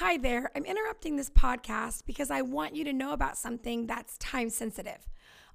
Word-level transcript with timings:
Hi 0.00 0.16
there. 0.16 0.50
I'm 0.56 0.64
interrupting 0.64 1.16
this 1.16 1.28
podcast 1.28 2.06
because 2.06 2.30
I 2.30 2.40
want 2.40 2.74
you 2.74 2.84
to 2.84 2.92
know 2.94 3.12
about 3.12 3.36
something 3.36 3.86
that's 3.86 4.16
time 4.16 4.48
sensitive. 4.48 5.06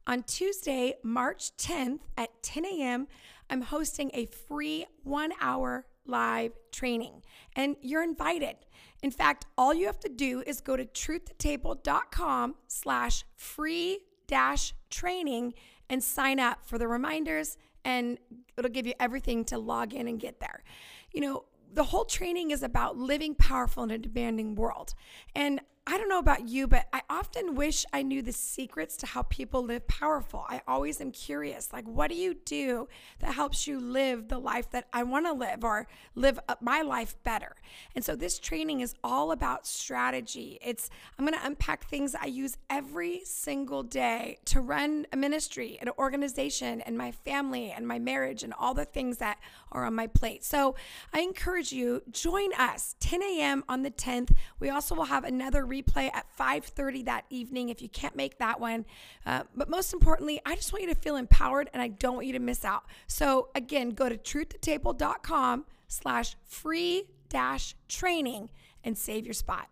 On 0.05 0.21
Tuesday, 0.21 0.93
March 1.01 1.57
10th 1.57 2.01
at 2.15 2.44
10 2.44 2.63
a.m., 2.63 3.08
I'm 3.50 3.63
hosting 3.63 4.12
a 4.13 4.28
free 4.28 4.86
one 5.02 5.31
hour 5.42 5.88
live 6.05 6.52
training, 6.71 7.23
and 7.55 7.76
you're 7.81 8.04
invited. 8.04 8.58
In 9.02 9.10
fact, 9.10 9.47
all 9.58 9.73
you 9.73 9.88
have 9.88 10.00
to 10.02 10.10
do 10.10 10.43
is 10.46 10.62
go 10.62 10.77
to 10.77 10.86
truthtotable.com 10.86 12.54
slash 12.68 13.25
free 13.36 14.02
dash 14.27 14.75
training 14.91 15.55
and 15.89 16.04
sign 16.04 16.39
up 16.39 16.59
for 16.68 16.77
the 16.77 16.88
reminders, 16.88 17.57
and 17.84 18.20
it'll 18.59 18.70
give 18.70 18.86
you 18.86 18.93
everything 19.00 19.43
to 19.46 19.57
log 19.57 19.96
in 19.96 20.07
and 20.07 20.20
get 20.20 20.39
there. 20.39 20.64
You 21.12 21.21
know, 21.21 21.46
the 21.76 21.84
whole 21.84 22.05
training 22.05 22.52
is 22.52 22.64
about 22.64 22.98
living 22.98 23.36
powerful 23.36 23.84
in 23.84 23.92
a 23.92 23.98
demanding 23.98 24.55
world. 24.55 24.94
And 25.36 25.60
I 25.88 25.99
don't 25.99 26.09
know 26.09 26.18
about 26.18 26.50
you, 26.50 26.65
but 26.65 26.87
I 26.91 27.04
often 27.11 27.54
wish 27.54 27.86
I 27.93 28.01
knew 28.01 28.23
the 28.23 28.33
secrets 28.33 28.97
to 28.97 29.05
how 29.05 29.21
people 29.21 29.64
live 29.64 29.87
powerful. 29.87 30.43
I 30.50 30.61
always 30.68 31.00
am 31.00 31.11
curious 31.11 31.71
like, 31.71 31.86
what 31.87 32.09
do 32.09 32.16
you 32.16 32.33
do 32.33 32.88
that 33.19 33.36
helps 33.36 33.67
you 33.67 33.80
live 33.80 34.27
the 34.27 34.39
life 34.39 34.72
that 34.72 34.88
I 34.91 35.03
want 35.03 35.27
to 35.27 35.33
live 35.33 35.63
or 35.63 35.88
live 36.16 36.39
my 36.59 36.81
life 36.81 37.16
better? 37.23 37.55
And 37.94 38.03
so 38.03 38.16
this 38.16 38.39
training 38.39 38.80
is 38.80 38.95
all 39.03 39.31
about 39.31 39.67
strategy. 39.67 40.58
It's, 40.66 40.89
I'm 41.19 41.25
going 41.25 41.38
to 41.38 41.45
unpack 41.45 41.88
things 41.88 42.16
I 42.16 42.25
use 42.25 42.58
every 42.67 43.22
single 43.23 43.83
day 43.83 44.39
to 44.45 44.61
run 44.61 45.05
a 45.13 45.17
ministry, 45.17 45.77
an 45.81 45.89
organization, 45.99 46.81
and 46.81 46.97
my 46.97 47.11
family 47.11 47.69
and 47.69 47.88
my 47.88 47.99
marriage 47.99 48.41
and 48.41 48.55
all 48.58 48.73
the 48.73 48.86
things 48.86 49.17
that 49.17 49.38
are 49.72 49.86
on 49.86 49.94
my 49.94 50.08
plate. 50.08 50.44
So 50.44 50.73
I 51.13 51.19
encourage 51.19 51.72
you, 51.72 52.02
join 52.09 52.53
us 52.58 52.95
10 53.02 53.22
a.m. 53.22 53.63
on 53.69 53.83
the 53.83 53.91
10th. 53.91 54.31
We 54.59 54.72
also 54.72 54.95
will 54.95 55.05
have 55.05 55.23
another 55.23 55.75
replay 55.81 56.09
at 56.14 56.25
5:30 56.38 57.03
that 57.06 57.25
evening 57.30 57.70
if 57.70 57.81
you 57.81 57.89
can't 57.89 58.16
make 58.16 58.38
that 58.39 58.59
one. 58.59 58.86
Uh, 59.25 59.44
but 59.55 59.69
most 59.69 59.94
importantly, 59.94 60.41
I 60.45 60.55
just 60.55 60.72
want 60.72 60.83
you 60.83 60.94
to 60.94 60.99
feel 60.99 61.16
empowered 61.16 61.69
and 61.73 61.81
I 61.81 61.89
don't 61.89 62.16
want 62.16 62.27
you 62.27 62.33
to 62.33 62.39
miss 62.39 62.63
out. 62.66 62.86
So 63.08 63.49
again, 63.55 63.89
go 63.91 64.09
to 64.09 64.17
truthtotable.com 64.17 65.66
slash 65.88 66.36
free 66.45 67.09
dash 67.30 67.75
training 67.88 68.49
and 68.83 68.97
save 68.97 69.25
your 69.25 69.33
spot. 69.33 69.69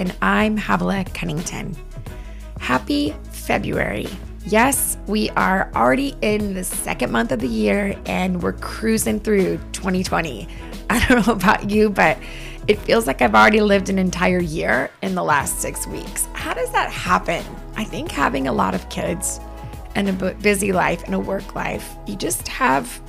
And 0.00 0.16
I'm 0.22 0.56
Havilah 0.56 1.04
Cunnington. 1.12 1.76
Happy 2.58 3.14
February. 3.30 4.08
Yes, 4.46 4.96
we 5.06 5.28
are 5.30 5.70
already 5.74 6.16
in 6.22 6.54
the 6.54 6.64
second 6.64 7.12
month 7.12 7.32
of 7.32 7.40
the 7.40 7.48
year 7.48 7.94
and 8.06 8.42
we're 8.42 8.54
cruising 8.54 9.20
through 9.20 9.58
2020. 9.72 10.48
I 10.90 11.06
don't 11.06 11.26
know 11.26 11.34
about 11.34 11.70
you, 11.70 11.90
but 11.90 12.16
it 12.66 12.78
feels 12.78 13.06
like 13.06 13.20
I've 13.20 13.34
already 13.34 13.60
lived 13.60 13.90
an 13.90 13.98
entire 13.98 14.40
year 14.40 14.90
in 15.02 15.14
the 15.14 15.22
last 15.22 15.60
six 15.60 15.86
weeks. 15.86 16.26
How 16.32 16.54
does 16.54 16.72
that 16.72 16.90
happen? 16.90 17.44
I 17.76 17.84
think 17.84 18.10
having 18.10 18.48
a 18.48 18.52
lot 18.52 18.74
of 18.74 18.88
kids 18.88 19.38
and 19.94 20.08
a 20.08 20.34
busy 20.34 20.72
life 20.72 21.04
and 21.04 21.14
a 21.14 21.18
work 21.18 21.54
life, 21.54 21.96
you 22.06 22.16
just 22.16 22.48
have 22.48 23.02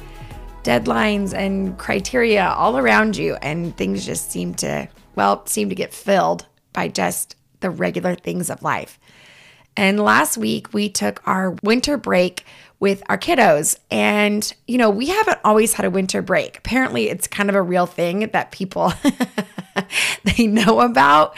deadlines 0.63 1.33
and 1.33 1.77
criteria 1.77 2.49
all 2.49 2.77
around 2.77 3.15
you, 3.15 3.35
and 3.41 3.75
things 3.77 4.05
just 4.05 4.29
seem 4.31 4.53
to 4.55 4.87
well, 5.15 5.45
seem 5.45 5.69
to 5.69 5.75
get 5.75 5.93
filled 5.93 6.45
by 6.73 6.87
just 6.87 7.35
the 7.59 7.69
regular 7.69 8.15
things 8.15 8.49
of 8.49 8.63
life. 8.63 8.99
And 9.77 9.99
last 9.99 10.37
week 10.37 10.73
we 10.73 10.89
took 10.89 11.25
our 11.27 11.55
winter 11.63 11.97
break 11.97 12.45
with 12.81 13.03
our 13.07 13.17
kiddos. 13.17 13.77
And, 13.89 14.53
you 14.67 14.77
know, 14.77 14.89
we 14.89 15.07
haven't 15.07 15.39
always 15.45 15.73
had 15.73 15.85
a 15.85 15.89
winter 15.89 16.21
break. 16.21 16.57
Apparently, 16.57 17.09
it's 17.09 17.27
kind 17.27 17.47
of 17.47 17.55
a 17.55 17.61
real 17.61 17.85
thing 17.85 18.29
that 18.33 18.51
people 18.51 18.91
they 20.37 20.47
know 20.47 20.81
about. 20.81 21.37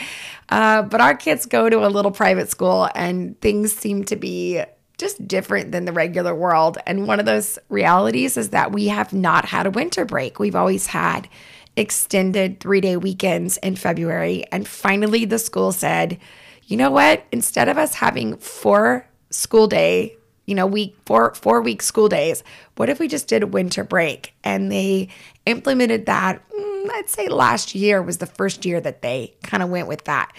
Uh, 0.50 0.82
but 0.82 1.02
our 1.02 1.16
kids 1.16 1.46
go 1.46 1.70
to 1.70 1.86
a 1.86 1.90
little 1.90 2.12
private 2.12 2.50
school 2.50 2.90
and 2.96 3.40
things 3.42 3.74
seem 3.74 4.04
to 4.06 4.16
be 4.16 4.64
just 4.98 5.28
different 5.28 5.72
than 5.72 5.86
the 5.86 5.92
regular 5.92 6.34
world. 6.34 6.78
And 6.86 7.08
one 7.08 7.20
of 7.20 7.26
those 7.26 7.60
realities 7.70 8.38
is 8.38 8.50
that 8.50 8.72
we 8.72 8.88
have 8.88 9.14
not 9.14 9.46
had 9.46 9.66
a 9.66 9.72
winter 9.72 10.06
break. 10.06 10.40
We've 10.40 10.56
always 10.56 10.88
had 10.88 11.28
extended 11.76 12.60
three 12.60 12.82
day 12.82 12.98
weekends 12.98 13.58
in 13.58 13.76
February. 13.76 14.46
And 14.52 14.68
finally, 14.68 15.26
the 15.26 15.40
school 15.40 15.72
said, 15.72 16.20
you 16.66 16.78
know 16.78 16.92
what? 16.92 17.26
Instead 17.32 17.68
of 17.68 17.78
us 17.78 17.96
having 17.96 18.38
four 18.38 19.08
school 19.30 19.68
day, 19.68 20.16
you 20.46 20.56
know, 20.56 20.68
week 20.68 20.96
four 21.06 21.34
four 21.34 21.62
week 21.62 21.82
school 21.82 22.10
days, 22.10 22.44
what 22.76 22.90
if 22.90 23.00
we 23.00 23.08
just 23.08 23.28
did 23.28 23.44
a 23.44 23.48
winter 23.48 23.84
break? 23.84 24.34
And 24.44 24.72
they 24.72 25.10
implemented 25.46 26.06
that. 26.06 26.42
Mm, 26.50 26.90
I'd 26.92 27.10
say 27.10 27.28
last 27.28 27.76
year 27.76 28.02
was 28.02 28.18
the 28.18 28.26
first 28.26 28.66
year 28.66 28.80
that 28.82 29.02
they 29.02 29.36
kind 29.44 29.64
of 29.64 29.70
went 29.70 29.88
with 29.88 30.06
that. 30.06 30.32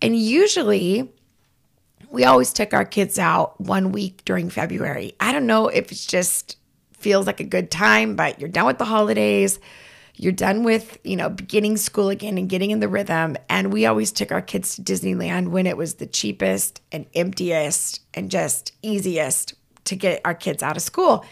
And 0.00 0.16
usually, 0.16 1.10
we 2.10 2.24
always 2.24 2.52
took 2.52 2.72
our 2.72 2.84
kids 2.84 3.18
out 3.18 3.60
one 3.60 3.92
week 3.92 4.24
during 4.24 4.48
February. 4.48 5.14
I 5.18 5.32
don't 5.32 5.46
know 5.46 5.68
if 5.68 5.90
it's 5.90 6.06
just 6.06 6.56
feels 6.92 7.26
like 7.26 7.40
a 7.40 7.44
good 7.44 7.70
time, 7.70 8.16
but 8.16 8.40
you're 8.40 8.48
done 8.48 8.66
with 8.66 8.78
the 8.78 8.84
holidays 8.84 9.58
you're 10.18 10.32
done 10.32 10.64
with, 10.64 10.98
you 11.04 11.16
know, 11.16 11.28
beginning 11.28 11.76
school 11.76 12.08
again 12.08 12.38
and 12.38 12.48
getting 12.48 12.70
in 12.70 12.80
the 12.80 12.88
rhythm. 12.88 13.36
And 13.48 13.72
we 13.72 13.86
always 13.86 14.10
took 14.10 14.32
our 14.32 14.42
kids 14.42 14.74
to 14.74 14.82
Disneyland 14.82 15.48
when 15.48 15.66
it 15.66 15.76
was 15.76 15.94
the 15.94 16.06
cheapest 16.06 16.82
and 16.90 17.06
emptiest 17.14 18.00
and 18.14 18.30
just 18.30 18.72
easiest 18.82 19.54
to 19.84 19.96
get 19.96 20.20
our 20.24 20.34
kids 20.34 20.62
out 20.62 20.76
of 20.76 20.82
school. 20.82 21.24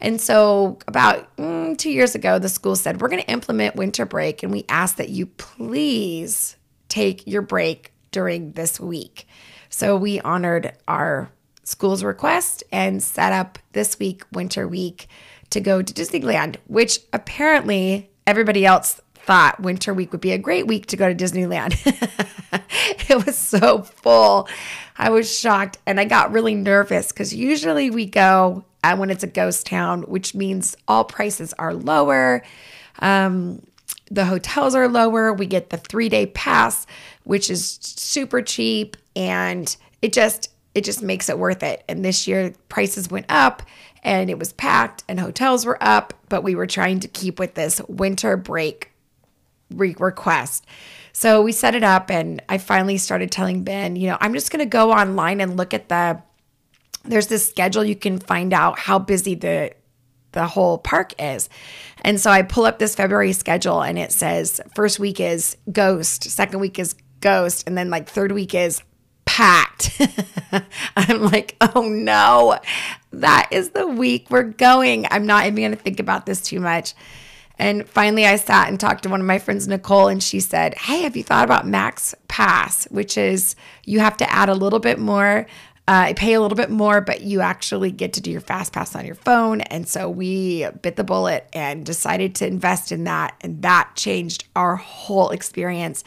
And 0.00 0.20
so, 0.20 0.78
about 0.86 1.36
mm, 1.36 1.76
two 1.76 1.90
years 1.90 2.14
ago, 2.14 2.38
the 2.38 2.48
school 2.48 2.76
said, 2.76 3.00
We're 3.00 3.08
going 3.08 3.22
to 3.22 3.30
implement 3.30 3.74
winter 3.74 4.06
break, 4.06 4.44
and 4.44 4.52
we 4.52 4.64
ask 4.68 4.96
that 4.96 5.08
you 5.08 5.26
please 5.26 6.56
take 6.88 7.26
your 7.26 7.42
break 7.42 7.92
during 8.12 8.52
this 8.52 8.78
week. 8.78 9.26
So, 9.70 9.96
we 9.96 10.20
honored 10.20 10.72
our 10.86 11.32
school's 11.64 12.04
request 12.04 12.62
and 12.70 13.02
set 13.02 13.32
up 13.32 13.58
this 13.72 13.98
week, 13.98 14.22
Winter 14.32 14.68
Week, 14.68 15.08
to 15.50 15.60
go 15.60 15.82
to 15.82 15.92
Disneyland, 15.92 16.56
which 16.68 17.00
apparently 17.12 18.08
everybody 18.28 18.66
else 18.66 19.00
thought 19.14 19.58
winter 19.58 19.94
week 19.94 20.12
would 20.12 20.20
be 20.20 20.32
a 20.32 20.38
great 20.38 20.66
week 20.66 20.84
to 20.86 20.96
go 20.96 21.12
to 21.12 21.14
Disneyland. 21.14 21.74
it 23.10 23.26
was 23.26 23.38
so 23.38 23.82
full. 23.82 24.46
I 24.98 25.08
was 25.08 25.34
shocked 25.34 25.78
and 25.86 25.98
I 25.98 26.04
got 26.04 26.30
really 26.30 26.54
nervous 26.54 27.10
because 27.10 27.34
usually 27.34 27.90
we 27.90 28.04
go 28.04 28.64
when 28.96 29.08
it's 29.08 29.22
a 29.24 29.28
ghost 29.28 29.66
town, 29.66 30.02
which 30.02 30.34
means 30.34 30.76
all 30.86 31.04
prices 31.04 31.54
are 31.58 31.72
lower. 31.72 32.42
Um, 33.00 33.62
the 34.10 34.26
hotels 34.26 34.74
are 34.74 34.88
lower. 34.88 35.32
We 35.32 35.46
get 35.46 35.70
the 35.70 35.78
three 35.78 36.10
day 36.10 36.26
pass, 36.26 36.86
which 37.24 37.50
is 37.50 37.78
super 37.80 38.42
cheap, 38.42 38.96
and 39.16 39.74
it 40.02 40.12
just 40.12 40.50
it 40.74 40.84
just 40.84 41.02
makes 41.02 41.28
it 41.28 41.38
worth 41.38 41.62
it. 41.62 41.82
And 41.88 42.04
this 42.04 42.26
year 42.28 42.52
prices 42.68 43.10
went 43.10 43.26
up 43.28 43.62
and 44.08 44.30
it 44.30 44.38
was 44.38 44.54
packed 44.54 45.04
and 45.06 45.20
hotels 45.20 45.66
were 45.66 45.76
up, 45.82 46.14
but 46.30 46.42
we 46.42 46.54
were 46.54 46.66
trying 46.66 46.98
to 47.00 47.08
keep 47.08 47.38
with 47.38 47.52
this 47.52 47.78
winter 47.88 48.38
break 48.38 48.90
re- 49.70 49.94
request. 49.98 50.64
So 51.12 51.42
we 51.42 51.52
set 51.52 51.74
it 51.74 51.84
up 51.84 52.10
and 52.10 52.42
I 52.48 52.56
finally 52.56 52.96
started 52.96 53.30
telling 53.30 53.64
Ben, 53.64 53.96
you 53.96 54.08
know, 54.08 54.16
I'm 54.18 54.32
just 54.32 54.50
going 54.50 54.64
to 54.64 54.66
go 54.66 54.92
online 54.92 55.42
and 55.42 55.58
look 55.58 55.74
at 55.74 55.90
the 55.90 56.22
there's 57.04 57.26
this 57.26 57.46
schedule 57.46 57.84
you 57.84 57.94
can 57.94 58.18
find 58.18 58.54
out 58.54 58.78
how 58.78 58.98
busy 58.98 59.34
the 59.34 59.72
the 60.32 60.46
whole 60.46 60.78
park 60.78 61.12
is. 61.18 61.50
And 62.00 62.18
so 62.18 62.30
I 62.30 62.40
pull 62.42 62.64
up 62.64 62.78
this 62.78 62.94
February 62.94 63.34
schedule 63.34 63.82
and 63.82 63.98
it 63.98 64.10
says 64.10 64.58
first 64.74 64.98
week 64.98 65.20
is 65.20 65.58
ghost, 65.70 66.24
second 66.24 66.60
week 66.60 66.78
is 66.78 66.94
ghost, 67.20 67.64
and 67.66 67.76
then 67.76 67.90
like 67.90 68.08
third 68.08 68.32
week 68.32 68.54
is 68.54 68.82
packed. 69.38 70.00
I'm 70.96 71.22
like, 71.22 71.56
oh 71.60 71.82
no, 71.82 72.58
that 73.12 73.48
is 73.50 73.70
the 73.70 73.86
week 73.86 74.26
we're 74.30 74.42
going. 74.42 75.06
I'm 75.10 75.26
not 75.26 75.46
even 75.46 75.56
going 75.56 75.70
to 75.70 75.76
think 75.76 76.00
about 76.00 76.26
this 76.26 76.40
too 76.40 76.60
much. 76.60 76.94
And 77.58 77.88
finally, 77.88 78.24
I 78.24 78.36
sat 78.36 78.68
and 78.68 78.78
talked 78.78 79.02
to 79.02 79.08
one 79.08 79.20
of 79.20 79.26
my 79.26 79.38
friends, 79.38 79.66
Nicole, 79.66 80.08
and 80.08 80.22
she 80.22 80.38
said, 80.38 80.74
Hey, 80.76 81.02
have 81.02 81.16
you 81.16 81.24
thought 81.24 81.44
about 81.44 81.66
Max 81.66 82.14
Pass, 82.28 82.84
which 82.90 83.18
is 83.18 83.56
you 83.84 83.98
have 83.98 84.16
to 84.18 84.32
add 84.32 84.48
a 84.48 84.54
little 84.54 84.78
bit 84.78 84.98
more, 84.98 85.46
uh, 85.88 86.12
pay 86.14 86.34
a 86.34 86.40
little 86.40 86.56
bit 86.56 86.70
more, 86.70 87.00
but 87.00 87.22
you 87.22 87.40
actually 87.40 87.90
get 87.90 88.12
to 88.12 88.20
do 88.20 88.30
your 88.30 88.42
Fast 88.42 88.72
Pass 88.72 88.94
on 88.94 89.04
your 89.04 89.16
phone. 89.16 89.62
And 89.62 89.88
so 89.88 90.08
we 90.08 90.68
bit 90.82 90.94
the 90.96 91.02
bullet 91.02 91.48
and 91.52 91.84
decided 91.84 92.36
to 92.36 92.46
invest 92.46 92.92
in 92.92 93.04
that. 93.04 93.34
And 93.40 93.62
that 93.62 93.90
changed 93.96 94.44
our 94.54 94.76
whole 94.76 95.30
experience. 95.30 96.04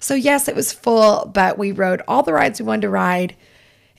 So, 0.00 0.14
yes, 0.14 0.48
it 0.48 0.56
was 0.56 0.72
full, 0.72 1.30
but 1.32 1.56
we 1.56 1.72
rode 1.72 2.02
all 2.08 2.22
the 2.22 2.34
rides 2.34 2.60
we 2.60 2.66
wanted 2.66 2.82
to 2.82 2.90
ride 2.90 3.36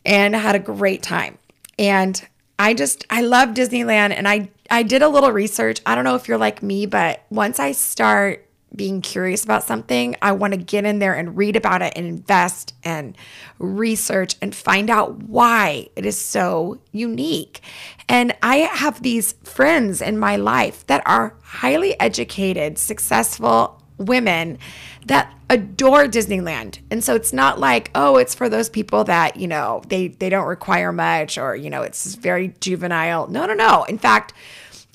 and 0.05 0.35
had 0.35 0.55
a 0.55 0.59
great 0.59 1.01
time. 1.01 1.37
And 1.79 2.21
I 2.61 2.75
just 2.75 3.07
I 3.09 3.21
love 3.21 3.49
Disneyland 3.49 4.11
and 4.15 4.27
I 4.27 4.51
I 4.69 4.83
did 4.83 5.01
a 5.01 5.09
little 5.09 5.31
research. 5.31 5.81
I 5.83 5.95
don't 5.95 6.03
know 6.03 6.13
if 6.13 6.27
you're 6.27 6.37
like 6.37 6.61
me, 6.61 6.85
but 6.85 7.23
once 7.31 7.59
I 7.59 7.71
start 7.71 8.47
being 8.75 9.01
curious 9.01 9.43
about 9.43 9.63
something, 9.63 10.15
I 10.21 10.33
want 10.33 10.53
to 10.53 10.59
get 10.59 10.85
in 10.85 10.99
there 10.99 11.15
and 11.15 11.35
read 11.35 11.55
about 11.55 11.81
it 11.81 11.93
and 11.95 12.05
invest 12.05 12.75
and 12.83 13.17
research 13.57 14.35
and 14.43 14.53
find 14.53 14.91
out 14.91 15.23
why 15.23 15.87
it 15.95 16.05
is 16.05 16.19
so 16.19 16.79
unique. 16.91 17.61
And 18.07 18.35
I 18.43 18.57
have 18.57 19.01
these 19.01 19.33
friends 19.43 19.99
in 19.99 20.19
my 20.19 20.35
life 20.35 20.85
that 20.85 21.01
are 21.07 21.33
highly 21.41 21.99
educated, 21.99 22.77
successful 22.77 23.80
women 24.01 24.57
that 25.05 25.33
adore 25.49 26.05
Disneyland. 26.05 26.79
And 26.89 27.03
so 27.03 27.15
it's 27.15 27.33
not 27.33 27.59
like, 27.59 27.91
oh, 27.95 28.17
it's 28.17 28.35
for 28.35 28.49
those 28.49 28.69
people 28.69 29.03
that, 29.05 29.37
you 29.37 29.47
know, 29.47 29.81
they 29.87 30.09
they 30.09 30.29
don't 30.29 30.47
require 30.47 30.91
much 30.91 31.37
or, 31.37 31.55
you 31.55 31.69
know, 31.69 31.81
it's 31.81 32.15
very 32.15 32.53
juvenile. 32.59 33.27
No, 33.27 33.45
no, 33.45 33.53
no. 33.53 33.83
In 33.85 33.97
fact, 33.97 34.33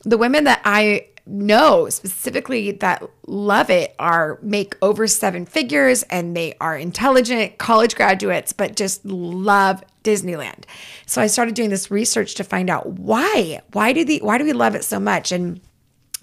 the 0.04 0.18
women 0.18 0.44
that 0.44 0.60
I 0.64 1.08
know 1.26 1.88
specifically 1.88 2.70
that 2.70 3.02
love 3.26 3.68
it 3.68 3.94
are 3.98 4.38
make 4.42 4.76
over 4.80 5.08
seven 5.08 5.44
figures 5.44 6.04
and 6.04 6.36
they 6.36 6.54
are 6.60 6.76
intelligent 6.76 7.58
college 7.58 7.96
graduates 7.96 8.52
but 8.52 8.76
just 8.76 9.04
love 9.04 9.82
Disneyland. 10.04 10.64
So 11.04 11.20
I 11.20 11.26
started 11.26 11.56
doing 11.56 11.70
this 11.70 11.90
research 11.90 12.36
to 12.36 12.44
find 12.44 12.70
out 12.70 12.86
why. 12.86 13.60
Why 13.72 13.92
do 13.92 14.04
the 14.04 14.20
why 14.22 14.38
do 14.38 14.44
we 14.44 14.52
love 14.52 14.76
it 14.76 14.84
so 14.84 15.00
much? 15.00 15.32
And 15.32 15.60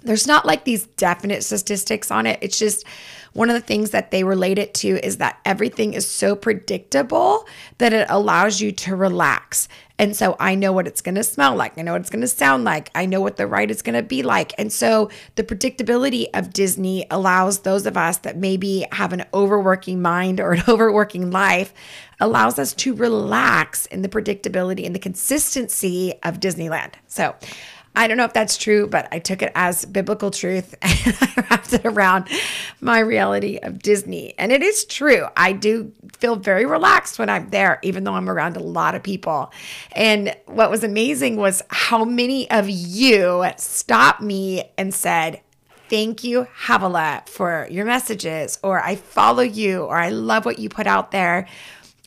there's 0.04 0.26
not 0.26 0.46
like 0.46 0.64
these 0.64 0.86
definite 0.86 1.42
statistics 1.42 2.10
on 2.10 2.26
it. 2.26 2.38
It's 2.42 2.58
just 2.58 2.84
one 3.32 3.50
of 3.50 3.54
the 3.54 3.66
things 3.66 3.90
that 3.90 4.10
they 4.10 4.22
relate 4.22 4.58
it 4.58 4.74
to 4.74 5.04
is 5.04 5.16
that 5.16 5.40
everything 5.44 5.94
is 5.94 6.08
so 6.08 6.36
predictable 6.36 7.46
that 7.78 7.92
it 7.92 8.06
allows 8.08 8.60
you 8.60 8.70
to 8.70 8.94
relax. 8.94 9.68
And 9.98 10.16
so 10.16 10.36
I 10.38 10.54
know 10.54 10.72
what 10.72 10.86
it's 10.86 11.00
going 11.00 11.14
to 11.16 11.24
smell 11.24 11.54
like. 11.56 11.78
I 11.78 11.82
know 11.82 11.92
what 11.92 12.00
it's 12.00 12.10
going 12.10 12.20
to 12.20 12.28
sound 12.28 12.64
like. 12.64 12.90
I 12.94 13.06
know 13.06 13.20
what 13.20 13.36
the 13.36 13.46
ride 13.46 13.70
is 13.70 13.82
going 13.82 13.94
to 13.94 14.02
be 14.02 14.22
like. 14.22 14.52
And 14.58 14.72
so 14.72 15.10
the 15.36 15.42
predictability 15.42 16.26
of 16.34 16.52
Disney 16.52 17.06
allows 17.10 17.60
those 17.60 17.86
of 17.86 17.96
us 17.96 18.18
that 18.18 18.36
maybe 18.36 18.86
have 18.92 19.12
an 19.12 19.24
overworking 19.32 20.02
mind 20.02 20.38
or 20.40 20.52
an 20.52 20.62
overworking 20.68 21.30
life 21.30 21.72
allows 22.20 22.58
us 22.58 22.72
to 22.74 22.94
relax 22.94 23.86
in 23.86 24.02
the 24.02 24.08
predictability 24.08 24.86
and 24.86 24.94
the 24.94 25.00
consistency 25.00 26.14
of 26.22 26.40
Disneyland. 26.40 26.94
So 27.06 27.34
I 27.94 28.08
don't 28.08 28.16
know 28.16 28.24
if 28.24 28.32
that's 28.32 28.56
true, 28.56 28.86
but 28.88 29.08
I 29.12 29.20
took 29.20 29.40
it 29.40 29.52
as 29.54 29.84
biblical 29.84 30.30
truth 30.30 30.74
and 30.82 31.16
I 31.20 31.46
wrapped 31.48 31.72
it 31.72 31.86
around 31.86 32.28
my 32.80 32.98
reality 32.98 33.58
of 33.62 33.78
Disney. 33.80 34.34
And 34.38 34.50
it 34.50 34.62
is 34.62 34.84
true. 34.84 35.26
I 35.36 35.52
do 35.52 35.92
feel 36.18 36.36
very 36.36 36.66
relaxed 36.66 37.18
when 37.18 37.30
I'm 37.30 37.50
there, 37.50 37.78
even 37.82 38.04
though 38.04 38.14
I'm 38.14 38.28
around 38.28 38.56
a 38.56 38.62
lot 38.62 38.94
of 38.94 39.02
people. 39.02 39.52
And 39.92 40.36
what 40.46 40.70
was 40.70 40.82
amazing 40.82 41.36
was 41.36 41.62
how 41.68 42.04
many 42.04 42.50
of 42.50 42.68
you 42.68 43.44
stopped 43.56 44.20
me 44.20 44.70
and 44.76 44.92
said, 44.92 45.40
Thank 45.90 46.24
you, 46.24 46.48
Havilah, 46.66 47.24
for 47.26 47.68
your 47.70 47.84
messages, 47.84 48.58
or 48.62 48.80
I 48.80 48.96
follow 48.96 49.42
you, 49.42 49.82
or 49.82 49.96
I 49.96 50.08
love 50.08 50.46
what 50.46 50.58
you 50.58 50.70
put 50.70 50.86
out 50.86 51.10
there. 51.10 51.46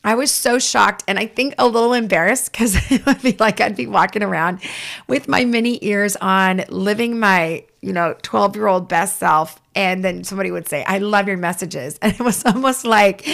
I 0.08 0.14
was 0.14 0.32
so 0.32 0.58
shocked 0.58 1.04
and 1.06 1.18
I 1.18 1.26
think 1.26 1.54
a 1.58 1.68
little 1.68 1.92
embarrassed 1.92 2.50
because 2.50 2.74
it 2.90 3.04
would 3.04 3.20
be 3.20 3.36
like 3.38 3.60
I'd 3.60 3.76
be 3.76 3.86
walking 3.86 4.22
around 4.22 4.60
with 5.06 5.28
my 5.28 5.44
mini 5.44 5.78
ears 5.84 6.16
on, 6.16 6.64
living 6.70 7.20
my, 7.20 7.66
you 7.82 7.92
know, 7.92 8.16
12 8.22 8.56
year 8.56 8.68
old 8.68 8.88
best 8.88 9.18
self. 9.18 9.60
And 9.74 10.02
then 10.02 10.24
somebody 10.24 10.50
would 10.50 10.66
say, 10.66 10.82
I 10.82 10.96
love 10.96 11.28
your 11.28 11.36
messages. 11.36 11.98
And 12.02 12.14
it 12.14 12.20
was 12.20 12.42
almost 12.46 12.86
like 12.86 13.28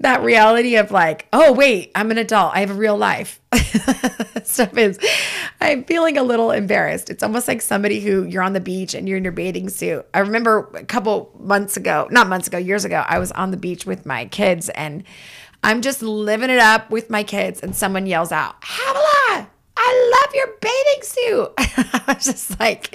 that 0.00 0.22
reality 0.22 0.76
of 0.76 0.90
like, 0.90 1.28
oh, 1.30 1.52
wait, 1.52 1.92
I'm 1.94 2.10
an 2.10 2.16
adult. 2.16 2.54
I 2.54 2.60
have 2.60 2.70
a 2.70 2.74
real 2.74 2.96
life. 2.96 3.38
Stuff 4.44 4.78
is, 4.78 4.98
I'm 5.60 5.84
feeling 5.84 6.16
a 6.16 6.22
little 6.22 6.52
embarrassed. 6.52 7.10
It's 7.10 7.22
almost 7.22 7.48
like 7.48 7.60
somebody 7.60 8.00
who 8.00 8.24
you're 8.24 8.42
on 8.42 8.54
the 8.54 8.60
beach 8.60 8.94
and 8.94 9.06
you're 9.06 9.18
in 9.18 9.24
your 9.24 9.32
bathing 9.32 9.68
suit. 9.68 10.06
I 10.14 10.20
remember 10.20 10.70
a 10.72 10.84
couple 10.84 11.30
months 11.38 11.76
ago, 11.76 12.08
not 12.10 12.28
months 12.28 12.46
ago, 12.46 12.56
years 12.56 12.86
ago, 12.86 13.04
I 13.06 13.18
was 13.18 13.30
on 13.32 13.50
the 13.50 13.58
beach 13.58 13.84
with 13.84 14.06
my 14.06 14.24
kids 14.24 14.70
and 14.70 15.04
I'm 15.64 15.80
just 15.80 16.02
living 16.02 16.50
it 16.50 16.58
up 16.58 16.90
with 16.90 17.08
my 17.08 17.24
kids, 17.24 17.60
and 17.62 17.74
someone 17.74 18.04
yells 18.04 18.30
out, 18.30 18.62
Havilah, 18.62 19.48
I 19.76 20.22
love 20.22 20.34
your 20.34 20.48
bathing 20.60 21.02
suit. 21.02 21.52
I 21.58 22.14
was 22.14 22.24
just 22.26 22.60
like, 22.60 22.94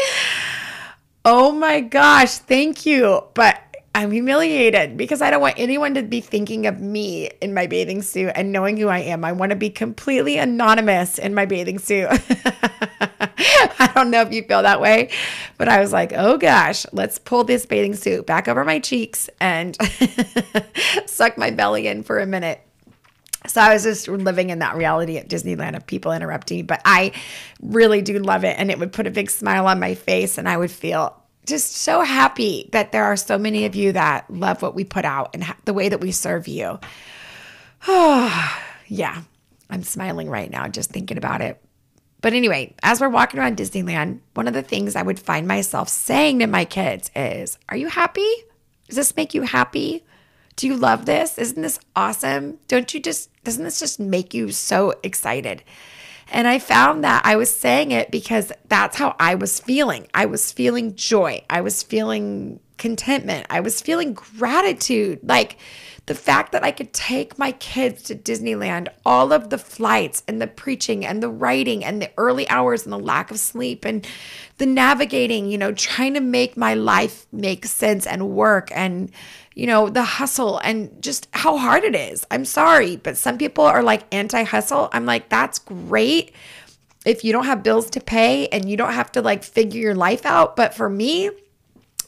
oh 1.26 1.52
my 1.52 1.82
gosh, 1.82 2.38
thank 2.38 2.86
you. 2.86 3.24
But 3.34 3.60
I'm 3.96 4.12
humiliated 4.12 4.98
because 4.98 5.20
I 5.24 5.32
don't 5.32 5.42
want 5.42 5.56
anyone 5.58 5.96
to 5.96 6.04
be 6.04 6.22
thinking 6.22 6.68
of 6.68 6.80
me 6.80 7.32
in 7.42 7.56
my 7.56 7.66
bathing 7.66 8.04
suit 8.04 8.34
and 8.36 8.52
knowing 8.52 8.78
who 8.78 8.88
I 8.88 9.00
am. 9.00 9.26
I 9.26 9.32
want 9.32 9.50
to 9.50 9.56
be 9.56 9.72
completely 9.72 10.38
anonymous 10.38 11.18
in 11.18 11.34
my 11.34 11.48
bathing 11.48 11.80
suit. 11.80 12.08
I 13.80 13.92
don't 13.96 14.12
know 14.12 14.22
if 14.22 14.34
you 14.34 14.44
feel 14.44 14.62
that 14.64 14.82
way, 14.82 15.12
but 15.58 15.70
I 15.70 15.80
was 15.80 15.94
like, 15.94 16.12
oh 16.14 16.38
gosh, 16.38 16.86
let's 16.92 17.18
pull 17.18 17.46
this 17.46 17.66
bathing 17.66 17.96
suit 17.96 18.26
back 18.26 18.48
over 18.48 18.66
my 18.66 18.80
cheeks 18.80 19.30
and 19.40 19.78
suck 21.06 21.38
my 21.38 21.50
belly 21.50 21.88
in 21.88 22.04
for 22.04 22.20
a 22.20 22.26
minute. 22.26 22.62
So 23.48 23.62
I 23.62 23.74
was 23.74 23.84
just 23.84 24.10
living 24.10 24.50
in 24.50 24.60
that 24.60 24.76
reality 24.76 25.18
at 25.18 25.30
Disneyland 25.30 25.78
of 25.78 25.88
people 25.88 26.12
interrupting, 26.12 26.66
but 26.66 26.82
I 26.84 27.14
really 27.62 28.02
do 28.02 28.20
love 28.20 28.44
it. 28.44 28.60
And 28.60 28.70
it 28.70 28.78
would 28.78 28.92
put 28.92 29.08
a 29.08 29.12
big 29.12 29.30
smile 29.30 29.68
on 29.68 29.80
my 29.80 29.96
face, 29.96 30.38
and 30.38 30.50
I 30.50 30.58
would 30.58 30.72
feel 30.72 31.16
just 31.46 31.78
so 31.78 32.02
happy 32.02 32.70
that 32.74 32.92
there 32.92 33.06
are 33.06 33.16
so 33.16 33.38
many 33.38 33.66
of 33.66 33.76
you 33.76 33.94
that 33.94 34.30
love 34.30 34.62
what 34.62 34.76
we 34.76 34.84
put 34.84 35.06
out 35.06 35.32
and 35.34 35.46
the 35.64 35.74
way 35.74 35.88
that 35.90 36.02
we 36.02 36.12
serve 36.12 36.48
you. 36.48 36.80
Yeah, 38.92 39.22
I'm 39.70 39.84
smiling 39.84 40.32
right 40.32 40.50
now 40.50 40.68
just 40.68 40.90
thinking 40.90 41.20
about 41.20 41.42
it. 41.42 41.62
But 42.22 42.34
anyway, 42.34 42.76
as 42.84 43.00
we're 43.00 43.10
walking 43.10 43.40
around 43.40 43.58
Disneyland, 43.58 44.20
one 44.34 44.48
of 44.48 44.54
the 44.54 44.62
things 44.62 44.96
I 44.96 45.04
would 45.04 45.20
find 45.20 45.48
myself 45.48 45.88
saying 45.88 46.40
to 46.40 46.48
my 46.48 46.66
kids 46.66 47.10
is, 47.16 47.58
Are 47.70 47.78
you 47.78 47.88
happy? 47.88 48.30
Does 48.88 48.98
this 48.98 49.16
make 49.16 49.34
you 49.34 49.44
happy? 49.44 50.04
Do 50.56 50.68
you 50.68 50.76
love 50.76 51.06
this? 51.06 51.38
Isn't 51.38 51.62
this 51.62 51.80
awesome? 51.96 52.60
Don't 52.68 52.94
you 52.94 53.00
just, 53.00 53.30
doesn't 53.44 53.64
this 53.64 53.80
just 53.80 54.00
make 54.00 54.34
you 54.34 54.52
so 54.52 54.94
excited? 55.04 55.64
And 56.32 56.48
I 56.48 56.60
found 56.60 57.04
that 57.04 57.22
I 57.26 57.38
was 57.38 57.54
saying 57.54 57.92
it 57.92 58.12
because 58.12 58.52
that's 58.68 58.98
how 58.98 59.16
I 59.20 59.36
was 59.36 59.60
feeling. 59.60 60.08
I 60.14 60.26
was 60.26 60.52
feeling 60.52 60.96
joy. 60.96 61.44
I 61.50 61.62
was 61.62 61.82
feeling 61.82 62.60
contentment. 62.80 63.46
I 63.50 63.60
was 63.60 63.82
feeling 63.82 64.14
gratitude. 64.14 65.20
Like, 65.24 65.58
the 66.10 66.16
fact 66.16 66.54
that 66.54 66.64
I 66.64 66.72
could 66.72 66.92
take 66.92 67.38
my 67.38 67.52
kids 67.52 68.02
to 68.04 68.16
Disneyland, 68.16 68.88
all 69.06 69.32
of 69.32 69.52
the 69.52 69.60
flights 69.60 70.24
and 70.28 70.42
the 70.42 70.48
preaching 70.48 71.06
and 71.06 71.22
the 71.22 71.30
writing 71.30 71.86
and 71.86 72.02
the 72.02 72.10
early 72.18 72.50
hours 72.50 72.84
and 72.84 72.92
the 72.92 72.98
lack 72.98 73.30
of 73.30 73.40
sleep 73.40 73.86
and 73.86 74.08
the 74.58 74.66
navigating, 74.66 75.52
you 75.52 75.58
know, 75.60 75.72
trying 75.72 76.16
to 76.16 76.20
make 76.20 76.58
my 76.58 76.74
life 76.74 77.28
make 77.32 77.68
sense 77.68 78.08
and 78.08 78.32
work 78.32 78.72
and, 78.74 79.12
you 79.54 79.68
know, 79.68 79.88
the 79.88 80.02
hustle 80.02 80.58
and 80.64 81.00
just 81.00 81.28
how 81.32 81.58
hard 81.58 81.84
it 81.84 81.94
is. 81.94 82.26
I'm 82.32 82.44
sorry, 82.44 82.96
but 82.96 83.16
some 83.16 83.38
people 83.38 83.64
are 83.64 83.84
like 83.84 84.12
anti 84.12 84.42
hustle. 84.42 84.90
I'm 84.92 85.06
like, 85.06 85.30
that's 85.30 85.60
great 85.60 86.34
if 87.06 87.24
you 87.24 87.32
don't 87.32 87.46
have 87.46 87.62
bills 87.62 87.88
to 87.92 88.02
pay 88.02 88.48
and 88.48 88.68
you 88.68 88.78
don't 88.78 88.94
have 88.94 89.12
to 89.12 89.22
like 89.22 89.44
figure 89.44 89.80
your 89.80 89.96
life 89.96 90.26
out. 90.26 90.56
But 90.56 90.74
for 90.74 90.90
me, 90.90 91.30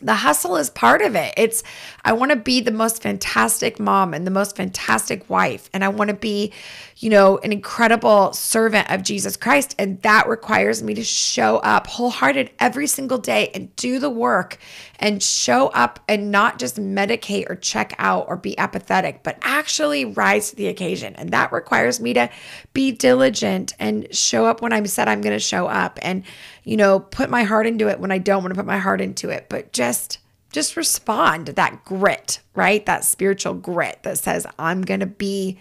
the 0.02 0.16
hustle 0.16 0.56
is 0.58 0.70
part 0.70 1.02
of 1.02 1.16
it. 1.16 1.34
It's, 1.38 1.64
I 2.04 2.14
want 2.14 2.32
to 2.32 2.36
be 2.36 2.62
the 2.62 2.72
most 2.72 3.02
fantastic 3.02 3.80
mom 3.80 4.14
and 4.14 4.26
the 4.26 4.32
most 4.32 4.56
fantastic 4.56 5.30
wife. 5.30 5.70
And 5.74 5.84
I 5.84 5.90
want 5.90 6.10
to 6.10 6.16
be, 6.16 6.52
you 6.98 7.10
know, 7.10 7.38
an 7.40 7.52
incredible 7.52 8.34
servant 8.34 8.90
of 8.90 9.04
Jesus 9.04 9.38
Christ. 9.38 9.76
And 9.78 10.02
that 10.02 10.28
requires 10.28 10.84
me 10.84 10.94
to 10.96 11.04
show 11.04 11.58
up 11.58 11.88
wholehearted 11.88 12.52
every 12.60 12.88
single 12.88 13.18
day 13.18 13.52
and 13.54 13.76
do 13.76 14.00
the 14.00 14.10
work 14.10 14.58
and 15.00 15.22
show 15.22 15.68
up 15.70 16.00
and 16.08 16.32
not 16.32 16.60
just 16.60 16.78
medicate 16.78 17.50
or 17.50 17.56
check 17.56 17.96
out 17.98 18.26
or 18.28 18.38
be 18.38 18.58
apathetic, 18.58 19.24
but 19.24 19.38
actually 19.42 20.06
rise 20.06 20.52
to 20.52 20.56
the 20.56 20.68
occasion. 20.68 21.16
And 21.16 21.32
that 21.32 21.52
requires 21.52 22.00
me 22.00 22.14
to 22.14 22.30
be 22.74 22.92
diligent 22.92 23.74
and 23.80 24.14
show 24.16 24.46
up 24.46 24.62
when 24.62 24.74
I'm 24.74 24.86
said 24.86 25.08
I'm 25.08 25.22
going 25.22 25.36
to 25.36 25.40
show 25.40 25.68
up 25.68 25.98
and, 26.02 26.24
you 26.64 26.78
know, 26.78 27.00
put 27.00 27.30
my 27.30 27.44
heart 27.44 27.66
into 27.68 27.88
it 27.88 28.00
when 28.00 28.12
I 28.12 28.18
don't 28.18 28.44
want 28.44 28.54
to 28.54 28.58
put 28.58 28.66
my 28.66 28.78
heart 28.78 29.02
into 29.02 29.30
it, 29.30 29.48
but 29.50 29.74
just 29.74 30.20
just 30.52 30.76
respond 30.76 31.46
to 31.46 31.54
that 31.54 31.86
grit, 31.86 32.40
right? 32.56 32.86
That 32.86 33.06
spiritual 33.06 33.54
grit 33.54 34.00
that 34.04 34.18
says, 34.18 34.46
I'm 34.60 34.82
going 34.82 35.00
to 35.00 35.06
be 35.06 35.58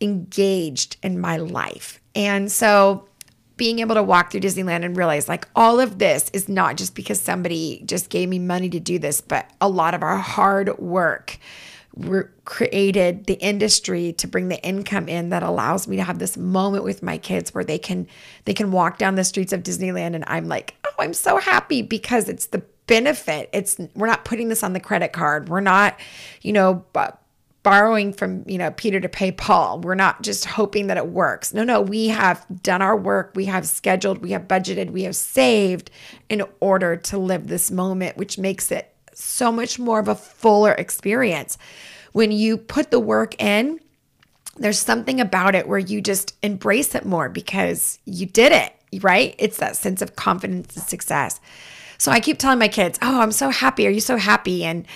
engaged 0.00 0.96
in 1.02 1.20
my 1.20 1.36
life. 1.36 2.00
And 2.14 2.50
so 2.50 3.08
being 3.56 3.78
able 3.78 3.94
to 3.94 4.02
walk 4.02 4.30
through 4.30 4.40
Disneyland 4.40 4.84
and 4.84 4.96
realize 4.96 5.28
like 5.28 5.46
all 5.54 5.80
of 5.80 5.98
this 5.98 6.30
is 6.32 6.48
not 6.48 6.76
just 6.76 6.94
because 6.94 7.20
somebody 7.20 7.82
just 7.86 8.10
gave 8.10 8.28
me 8.28 8.38
money 8.38 8.68
to 8.70 8.80
do 8.80 8.98
this, 8.98 9.20
but 9.20 9.50
a 9.60 9.68
lot 9.68 9.94
of 9.94 10.02
our 10.02 10.16
hard 10.16 10.76
work 10.78 11.38
created 12.44 13.26
the 13.26 13.34
industry 13.34 14.12
to 14.14 14.26
bring 14.26 14.48
the 14.48 14.60
income 14.62 15.08
in 15.08 15.28
that 15.28 15.42
allows 15.42 15.86
me 15.86 15.96
to 15.96 16.02
have 16.02 16.18
this 16.18 16.36
moment 16.36 16.84
with 16.84 17.02
my 17.02 17.18
kids 17.18 17.54
where 17.54 17.64
they 17.64 17.78
can 17.78 18.06
they 18.44 18.54
can 18.54 18.72
walk 18.72 18.98
down 18.98 19.14
the 19.14 19.24
streets 19.24 19.52
of 19.52 19.62
Disneyland 19.62 20.14
and 20.14 20.24
I'm 20.26 20.48
like, 20.48 20.74
"Oh, 20.84 20.94
I'm 20.98 21.14
so 21.14 21.38
happy 21.38 21.82
because 21.82 22.28
it's 22.28 22.46
the 22.46 22.62
benefit. 22.86 23.48
It's 23.52 23.78
we're 23.94 24.06
not 24.06 24.24
putting 24.24 24.48
this 24.48 24.62
on 24.62 24.72
the 24.72 24.80
credit 24.80 25.12
card. 25.12 25.48
We're 25.48 25.60
not, 25.60 25.98
you 26.42 26.52
know, 26.52 26.84
borrowing 27.64 28.12
from, 28.12 28.44
you 28.46 28.58
know, 28.58 28.70
Peter 28.72 29.00
to 29.00 29.08
pay 29.08 29.32
Paul. 29.32 29.80
We're 29.80 29.94
not 29.94 30.22
just 30.22 30.44
hoping 30.44 30.86
that 30.88 30.98
it 30.98 31.08
works. 31.08 31.54
No, 31.54 31.64
no, 31.64 31.80
we 31.80 32.08
have 32.08 32.44
done 32.62 32.82
our 32.82 32.96
work. 32.96 33.32
We 33.34 33.46
have 33.46 33.66
scheduled, 33.66 34.18
we 34.18 34.30
have 34.32 34.42
budgeted, 34.42 34.90
we 34.90 35.04
have 35.04 35.16
saved 35.16 35.90
in 36.28 36.42
order 36.60 36.94
to 36.96 37.18
live 37.18 37.48
this 37.48 37.70
moment, 37.70 38.16
which 38.16 38.38
makes 38.38 38.70
it 38.70 38.93
so 39.14 39.50
much 39.50 39.78
more 39.78 39.98
of 39.98 40.08
a 40.08 40.14
fuller 40.14 40.72
experience. 40.72 41.58
When 42.12 42.32
you 42.32 42.56
put 42.56 42.90
the 42.90 43.00
work 43.00 43.40
in, 43.42 43.80
there's 44.56 44.78
something 44.78 45.20
about 45.20 45.54
it 45.54 45.66
where 45.66 45.78
you 45.78 46.00
just 46.00 46.36
embrace 46.42 46.94
it 46.94 47.04
more 47.04 47.28
because 47.28 47.98
you 48.04 48.26
did 48.26 48.52
it, 48.52 49.02
right? 49.02 49.34
It's 49.38 49.56
that 49.56 49.76
sense 49.76 50.00
of 50.00 50.16
confidence 50.16 50.76
and 50.76 50.84
success. 50.84 51.40
So 51.98 52.10
I 52.10 52.20
keep 52.20 52.38
telling 52.38 52.58
my 52.58 52.68
kids, 52.68 52.98
Oh, 53.02 53.20
I'm 53.20 53.32
so 53.32 53.50
happy. 53.50 53.86
Are 53.86 53.90
you 53.90 54.00
so 54.00 54.16
happy? 54.16 54.64
And 54.64 54.86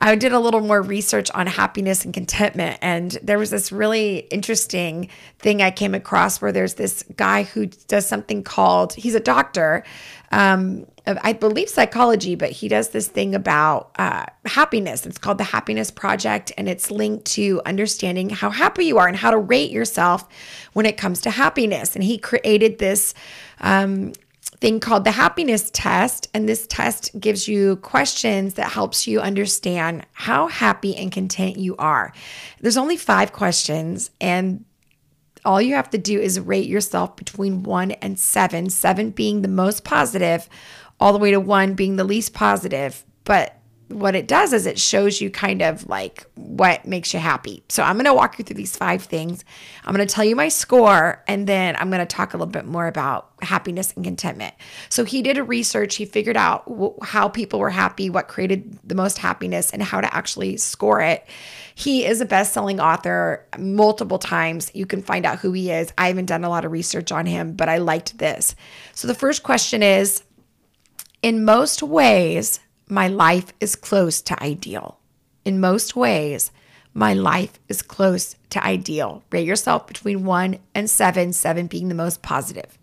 I 0.00 0.14
did 0.14 0.32
a 0.32 0.38
little 0.38 0.60
more 0.60 0.80
research 0.80 1.30
on 1.32 1.46
happiness 1.46 2.04
and 2.04 2.14
contentment. 2.14 2.78
And 2.80 3.12
there 3.22 3.38
was 3.38 3.50
this 3.50 3.72
really 3.72 4.18
interesting 4.30 5.08
thing 5.38 5.60
I 5.60 5.70
came 5.70 5.94
across 5.94 6.40
where 6.40 6.52
there's 6.52 6.74
this 6.74 7.04
guy 7.16 7.42
who 7.42 7.66
does 7.66 8.06
something 8.06 8.44
called, 8.44 8.94
he's 8.94 9.16
a 9.16 9.20
doctor, 9.20 9.84
um, 10.30 10.86
I 11.06 11.32
believe 11.32 11.70
psychology, 11.70 12.34
but 12.34 12.50
he 12.50 12.68
does 12.68 12.90
this 12.90 13.08
thing 13.08 13.34
about 13.34 13.92
uh, 13.98 14.26
happiness. 14.44 15.06
It's 15.06 15.16
called 15.16 15.38
the 15.38 15.44
Happiness 15.44 15.90
Project, 15.90 16.52
and 16.58 16.68
it's 16.68 16.90
linked 16.90 17.24
to 17.32 17.62
understanding 17.64 18.28
how 18.28 18.50
happy 18.50 18.84
you 18.84 18.98
are 18.98 19.08
and 19.08 19.16
how 19.16 19.30
to 19.30 19.38
rate 19.38 19.70
yourself 19.70 20.28
when 20.74 20.84
it 20.84 20.98
comes 20.98 21.22
to 21.22 21.30
happiness. 21.30 21.94
And 21.94 22.04
he 22.04 22.18
created 22.18 22.78
this 22.78 23.14
um, 23.60 24.12
thing 24.60 24.80
called 24.80 25.04
the 25.04 25.12
happiness 25.12 25.70
test 25.72 26.28
and 26.34 26.48
this 26.48 26.66
test 26.66 27.18
gives 27.18 27.46
you 27.46 27.76
questions 27.76 28.54
that 28.54 28.72
helps 28.72 29.06
you 29.06 29.20
understand 29.20 30.04
how 30.12 30.48
happy 30.48 30.96
and 30.96 31.12
content 31.12 31.58
you 31.58 31.76
are. 31.76 32.12
There's 32.60 32.76
only 32.76 32.96
five 32.96 33.32
questions 33.32 34.10
and 34.20 34.64
all 35.44 35.62
you 35.62 35.74
have 35.74 35.90
to 35.90 35.98
do 35.98 36.18
is 36.18 36.40
rate 36.40 36.66
yourself 36.66 37.16
between 37.16 37.62
one 37.62 37.92
and 37.92 38.18
seven 38.18 38.68
seven 38.70 39.10
being 39.10 39.42
the 39.42 39.48
most 39.48 39.84
positive 39.84 40.48
all 41.00 41.12
the 41.12 41.18
way 41.18 41.30
to 41.30 41.40
one 41.40 41.74
being 41.74 41.96
the 41.96 42.04
least 42.04 42.34
positive. 42.34 43.04
But 43.24 43.57
what 43.88 44.14
it 44.14 44.28
does 44.28 44.52
is 44.52 44.66
it 44.66 44.78
shows 44.78 45.20
you 45.20 45.30
kind 45.30 45.62
of 45.62 45.88
like 45.88 46.26
what 46.34 46.86
makes 46.86 47.14
you 47.14 47.20
happy. 47.20 47.62
So 47.68 47.82
I'm 47.82 47.96
going 47.96 48.04
to 48.04 48.12
walk 48.12 48.38
you 48.38 48.44
through 48.44 48.56
these 48.56 48.76
five 48.76 49.02
things. 49.02 49.44
I'm 49.84 49.94
going 49.94 50.06
to 50.06 50.14
tell 50.14 50.24
you 50.24 50.36
my 50.36 50.48
score 50.48 51.24
and 51.26 51.46
then 51.46 51.74
I'm 51.76 51.88
going 51.88 52.00
to 52.00 52.06
talk 52.06 52.34
a 52.34 52.36
little 52.36 52.52
bit 52.52 52.66
more 52.66 52.86
about 52.86 53.32
happiness 53.40 53.94
and 53.96 54.04
contentment. 54.04 54.54
So 54.90 55.04
he 55.04 55.22
did 55.22 55.38
a 55.38 55.42
research, 55.42 55.96
he 55.96 56.04
figured 56.04 56.36
out 56.36 56.70
how 57.02 57.28
people 57.28 57.60
were 57.60 57.70
happy, 57.70 58.10
what 58.10 58.28
created 58.28 58.78
the 58.84 58.94
most 58.94 59.16
happiness 59.18 59.70
and 59.70 59.82
how 59.82 60.02
to 60.02 60.14
actually 60.14 60.58
score 60.58 61.00
it. 61.00 61.26
He 61.74 62.04
is 62.04 62.20
a 62.20 62.26
best-selling 62.26 62.80
author 62.80 63.46
multiple 63.56 64.18
times. 64.18 64.70
You 64.74 64.84
can 64.84 65.00
find 65.00 65.24
out 65.24 65.38
who 65.38 65.52
he 65.52 65.70
is. 65.70 65.92
I 65.96 66.08
haven't 66.08 66.26
done 66.26 66.44
a 66.44 66.50
lot 66.50 66.64
of 66.64 66.72
research 66.72 67.10
on 67.10 67.24
him, 67.24 67.54
but 67.54 67.68
I 67.68 67.78
liked 67.78 68.18
this. 68.18 68.54
So 68.94 69.08
the 69.08 69.14
first 69.14 69.44
question 69.44 69.82
is 69.82 70.24
in 71.22 71.44
most 71.44 71.82
ways, 71.82 72.60
my 72.90 73.08
life 73.08 73.52
is 73.60 73.76
close 73.76 74.20
to 74.22 74.42
ideal. 74.42 74.98
In 75.44 75.60
most 75.60 75.96
ways, 75.96 76.50
my 76.94 77.14
life 77.14 77.58
is 77.68 77.82
close 77.82 78.36
to 78.50 78.64
ideal. 78.64 79.22
Rate 79.30 79.46
yourself 79.46 79.86
between 79.86 80.24
one 80.24 80.58
and 80.74 80.88
seven, 80.88 81.32
seven 81.32 81.66
being 81.66 81.88
the 81.88 81.94
most 81.94 82.22
positive. 82.22 82.78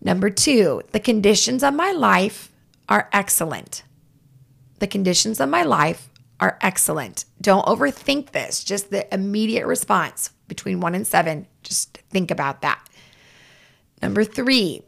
Number 0.00 0.30
two, 0.30 0.82
the 0.92 1.00
conditions 1.00 1.62
of 1.62 1.74
my 1.74 1.92
life 1.92 2.52
are 2.88 3.08
excellent. 3.12 3.82
The 4.78 4.86
conditions 4.86 5.40
of 5.40 5.48
my 5.48 5.62
life 5.62 6.08
are 6.40 6.58
excellent. 6.62 7.26
Don't 7.40 7.66
overthink 7.66 8.30
this, 8.30 8.64
just 8.64 8.90
the 8.90 9.12
immediate 9.12 9.66
response 9.66 10.30
between 10.48 10.80
one 10.80 10.94
and 10.94 11.06
seven. 11.06 11.46
Just 11.62 11.98
think 12.10 12.30
about 12.30 12.62
that. 12.62 12.82
Number 14.00 14.24
three, 14.24 14.82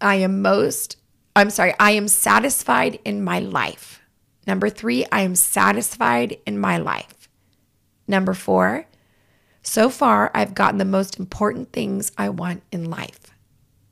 I 0.00 0.16
am 0.16 0.40
most 0.40 0.96
I'm 1.36 1.50
sorry, 1.50 1.74
I 1.78 1.92
am 1.92 2.08
satisfied 2.08 2.98
in 3.04 3.22
my 3.22 3.38
life. 3.38 4.02
Number 4.46 4.68
three, 4.68 5.06
I 5.12 5.20
am 5.20 5.36
satisfied 5.36 6.38
in 6.44 6.58
my 6.58 6.76
life. 6.76 7.28
Number 8.08 8.34
four, 8.34 8.86
so 9.62 9.90
far 9.90 10.32
I've 10.34 10.54
gotten 10.54 10.78
the 10.78 10.84
most 10.84 11.18
important 11.18 11.72
things 11.72 12.10
I 12.18 12.30
want 12.30 12.62
in 12.72 12.90
life. 12.90 13.30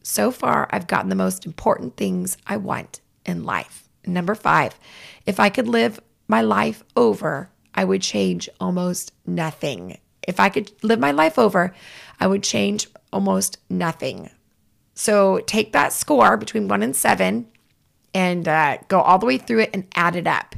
So 0.02 0.32
far 0.32 0.68
I've 0.70 0.88
gotten 0.88 1.10
the 1.10 1.14
most 1.14 1.46
important 1.46 1.96
things 1.96 2.36
I 2.46 2.56
want 2.56 3.00
in 3.24 3.44
life. 3.44 3.88
number 4.06 4.34
five, 4.34 4.78
if 5.26 5.38
I 5.38 5.50
could 5.50 5.68
live 5.68 6.00
my 6.26 6.40
life 6.40 6.82
over, 6.96 7.50
I 7.74 7.84
would 7.84 8.02
change 8.02 8.48
almost 8.58 9.12
nothing. 9.26 9.98
If 10.26 10.40
I 10.40 10.48
could 10.48 10.72
live 10.82 10.98
my 10.98 11.12
life 11.12 11.38
over, 11.38 11.74
I 12.18 12.26
would 12.26 12.42
change 12.42 12.88
almost 13.12 13.58
nothing. 13.70 14.30
So 14.98 15.38
take 15.46 15.72
that 15.74 15.92
score 15.92 16.36
between 16.36 16.66
one 16.66 16.82
and 16.82 16.94
seven 16.94 17.46
and 18.12 18.48
uh, 18.48 18.78
go 18.88 19.00
all 19.00 19.20
the 19.20 19.26
way 19.26 19.38
through 19.38 19.60
it 19.60 19.70
and 19.72 19.86
add 19.94 20.16
it 20.16 20.26
up. 20.26 20.56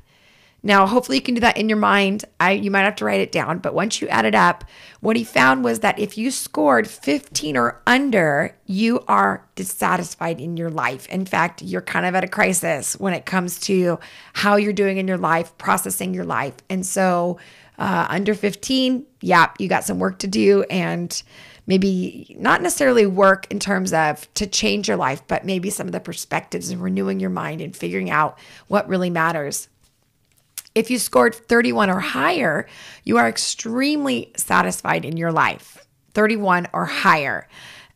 Now, 0.63 0.87
hopefully, 0.87 1.19
you 1.19 1.23
can 1.23 1.35
do 1.35 1.43
that 1.43 1.59
in 1.59 1.69
your 1.69 1.77
mind. 1.77 2.25
I 2.39 2.53
you 2.53 2.71
might 2.71 2.85
have 2.85 2.97
to 2.97 3.05
write 3.05 3.21
it 3.21 3.33
down, 3.33 3.59
but 3.59 3.75
once 3.75 4.01
you 4.01 4.09
add 4.09 4.25
it 4.25 4.35
up, 4.35 4.65
what 5.01 5.17
he 5.17 5.25
found 5.25 5.63
was 5.63 5.81
that 5.81 5.99
if 5.99 6.17
you 6.17 6.31
scored 6.31 6.89
15 6.89 7.55
or 7.55 7.83
under, 7.87 8.57
you 8.65 9.05
are 9.09 9.47
dissatisfied 9.57 10.41
in 10.41 10.57
your 10.57 10.71
life. 10.71 11.07
In 11.09 11.27
fact, 11.27 11.61
you're 11.61 11.83
kind 11.83 12.07
of 12.07 12.15
at 12.15 12.25
a 12.25 12.29
crisis 12.29 12.99
when 12.99 13.13
it 13.13 13.27
comes 13.27 13.59
to 13.61 13.99
how 14.33 14.57
you're 14.57 14.73
doing 14.73 14.97
in 14.97 15.07
your 15.07 15.19
life, 15.19 15.57
processing 15.59 16.15
your 16.15 16.25
life. 16.25 16.55
And 16.71 16.85
so, 16.87 17.39
uh, 17.79 18.07
under 18.09 18.35
15, 18.35 19.05
yeah, 19.21 19.51
you 19.59 19.69
got 19.69 19.85
some 19.85 19.99
work 19.99 20.19
to 20.21 20.27
do, 20.27 20.63
and 20.65 21.23
maybe 21.67 22.37
not 22.39 22.63
necessarily 22.63 23.07
work 23.07 23.47
in 23.51 23.59
terms 23.59 23.93
of 23.93 24.33
to 24.35 24.47
change 24.47 24.89
your 24.89 24.97
life, 24.97 25.23
but 25.29 25.45
maybe 25.45 25.71
some 25.71 25.87
of 25.87 25.93
the 25.93 26.01
perspectives 26.01 26.71
and 26.71 26.83
renewing 26.83 27.21
your 27.21 27.31
mind 27.31 27.61
and 27.61 27.77
figuring 27.77 28.11
out 28.11 28.39
what 28.69 28.89
really 28.89 29.11
matters. 29.11 29.69
If 30.75 30.91
you 30.91 30.99
scored 30.99 31.35
31 31.35 31.91
or 31.91 32.01
higher, 32.01 32.67
you 33.05 33.19
are 33.19 33.29
extremely 33.29 34.33
satisfied 34.37 35.05
in 35.05 35.17
your 35.17 35.33
life. 35.33 35.85
31 36.15 36.69
or 36.73 36.87
higher. 36.87 37.49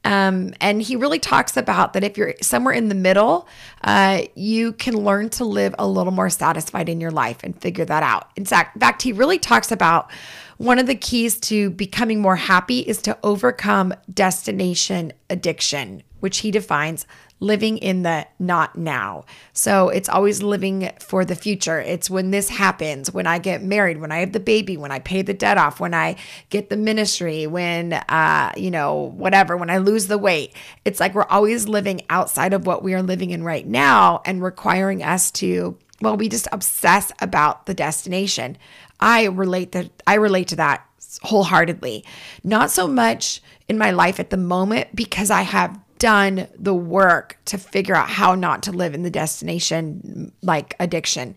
Um, 0.05 0.55
and 0.61 0.83
he 0.83 0.97
really 0.97 1.19
talks 1.19 1.57
about 1.57 1.95
that 1.95 2.05
if 2.05 2.19
you're 2.19 2.35
somewhere 2.43 2.75
in 2.75 2.89
the 2.89 2.95
middle, 2.95 3.49
uh, 3.83 4.23
you 4.35 4.73
can 4.73 4.97
learn 4.97 5.31
to 5.31 5.45
live 5.45 5.75
a 5.79 5.87
little 5.87 6.13
more 6.13 6.29
satisfied 6.29 6.89
in 6.89 7.01
your 7.01 7.11
life 7.11 7.39
and 7.43 7.59
figure 7.61 7.87
that 7.87 8.03
out. 8.03 8.31
In 8.37 8.45
fact, 8.45 8.77
in 8.77 8.81
fact, 8.81 9.03
he 9.03 9.13
really 9.13 9.39
talks 9.39 9.73
about 9.73 10.11
one 10.59 10.79
of 10.79 10.87
the 10.87 10.95
keys 10.95 11.39
to 11.41 11.71
becoming 11.71 12.21
more 12.21 12.37
happy 12.37 12.81
is 12.81 13.03
to 13.03 13.19
overcome 13.23 13.95
destination 14.13 15.13
addiction, 15.29 16.03
which 16.21 16.39
he 16.39 16.51
defines 16.51 17.07
living 17.41 17.79
in 17.79 18.03
the 18.03 18.27
not 18.39 18.77
now. 18.77 19.25
So 19.53 19.89
it's 19.89 20.09
always 20.09 20.43
living 20.43 20.91
for 21.01 21.25
the 21.25 21.35
future. 21.35 21.81
It's 21.81 22.09
when 22.09 22.31
this 22.31 22.49
happens, 22.49 23.13
when 23.13 23.27
I 23.27 23.39
get 23.39 23.63
married, 23.63 24.01
when 24.01 24.13
I 24.13 24.19
have 24.19 24.33
the 24.33 24.41
baby, 24.41 24.77
when 24.77 24.93
I 24.93 24.99
pay 25.01 25.23
the 25.23 25.35
debt 25.35 25.59
off, 25.59 25.81
when 25.81 25.95
I 25.95 26.17
get 26.51 26.71
the 26.71 26.77
ministry, 26.77 27.47
when, 27.47 27.93
uh, 27.93 28.53
you 28.57 28.71
know, 28.71 29.13
whatever, 29.17 29.57
when 29.57 29.71
I 29.71 29.79
lose 29.79 30.07
the 30.07 30.19
weight. 30.19 30.55
It's 30.85 31.01
like 31.01 31.15
we're 31.15 31.25
always 31.25 31.69
living 31.69 32.03
outside 32.09 32.53
of 32.53 32.67
what 32.67 32.83
we 32.83 32.95
are 32.95 33.03
living 33.03 33.31
in 33.31 33.43
right 33.43 33.67
now 33.67 34.23
and 34.25 34.43
requiring 34.43 35.03
us 35.03 35.31
to 35.33 35.77
well, 36.01 36.17
we 36.17 36.29
just 36.29 36.49
obsess 36.53 37.13
about 37.21 37.67
the 37.67 37.73
destination. 37.73 38.59
I 39.01 39.25
relate 39.27 39.73
that 39.73 39.91
I 40.07 40.15
relate 40.15 40.49
to 40.49 40.57
that 40.57 40.87
wholeheartedly. 41.23 42.05
Not 42.43 42.71
so 42.71 42.87
much 42.87 43.41
in 43.69 43.79
my 43.79 43.91
life 43.91 44.21
at 44.21 44.31
the 44.31 44.37
moment 44.37 44.95
because 44.95 45.31
I 45.31 45.43
have 45.43 45.79
done 45.99 46.49
the 46.59 46.75
work 46.75 47.39
to 47.47 47.59
figure 47.59 47.95
out 47.95 48.09
how 48.09 48.35
not 48.35 48.63
to 48.65 48.73
live 48.73 48.95
in 48.95 49.03
the 49.03 49.11
destination 49.11 50.33
like 50.43 50.75
addiction. 50.81 51.35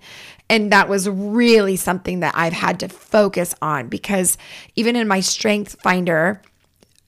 And 0.49 0.71
that 0.71 0.89
was 0.89 1.09
really 1.09 1.75
something 1.75 2.21
that 2.21 2.33
I've 2.35 2.53
had 2.53 2.79
to 2.81 2.89
focus 2.89 3.53
on 3.61 3.89
because 3.89 4.37
even 4.75 4.95
in 4.95 5.07
my 5.07 5.19
strength 5.19 5.79
finder, 5.81 6.41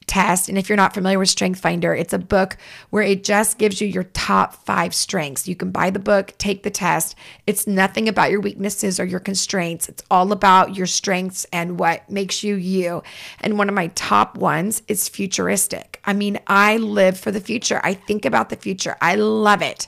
test. 0.09 0.49
And 0.49 0.57
if 0.57 0.67
you're 0.67 0.75
not 0.75 0.93
familiar 0.93 1.19
with 1.19 1.29
Strength 1.29 1.61
Finder, 1.61 1.93
it's 1.93 2.13
a 2.13 2.19
book 2.19 2.57
where 2.89 3.03
it 3.03 3.23
just 3.23 3.57
gives 3.57 3.79
you 3.79 3.87
your 3.87 4.05
top 4.05 4.55
five 4.65 4.93
strengths. 4.93 5.47
You 5.47 5.55
can 5.55 5.71
buy 5.71 5.91
the 5.91 5.99
book, 5.99 6.33
take 6.37 6.63
the 6.63 6.71
test. 6.71 7.15
It's 7.47 7.67
nothing 7.67 8.09
about 8.09 8.31
your 8.31 8.41
weaknesses 8.41 8.99
or 8.99 9.05
your 9.05 9.19
constraints, 9.19 9.87
it's 9.87 10.03
all 10.11 10.31
about 10.31 10.75
your 10.75 10.87
strengths 10.87 11.45
and 11.53 11.79
what 11.79 12.09
makes 12.09 12.43
you 12.43 12.55
you. 12.55 13.03
And 13.39 13.57
one 13.57 13.69
of 13.69 13.75
my 13.75 13.87
top 13.87 14.35
ones 14.35 14.81
is 14.87 15.07
futuristic. 15.07 15.98
I 16.09 16.13
mean, 16.13 16.39
I 16.47 16.77
live 16.77 17.19
for 17.19 17.29
the 17.29 17.39
future, 17.39 17.79
I 17.83 17.93
think 17.93 18.25
about 18.25 18.49
the 18.49 18.55
future, 18.55 18.97
I 18.99 19.13
love 19.13 19.61
it. 19.61 19.87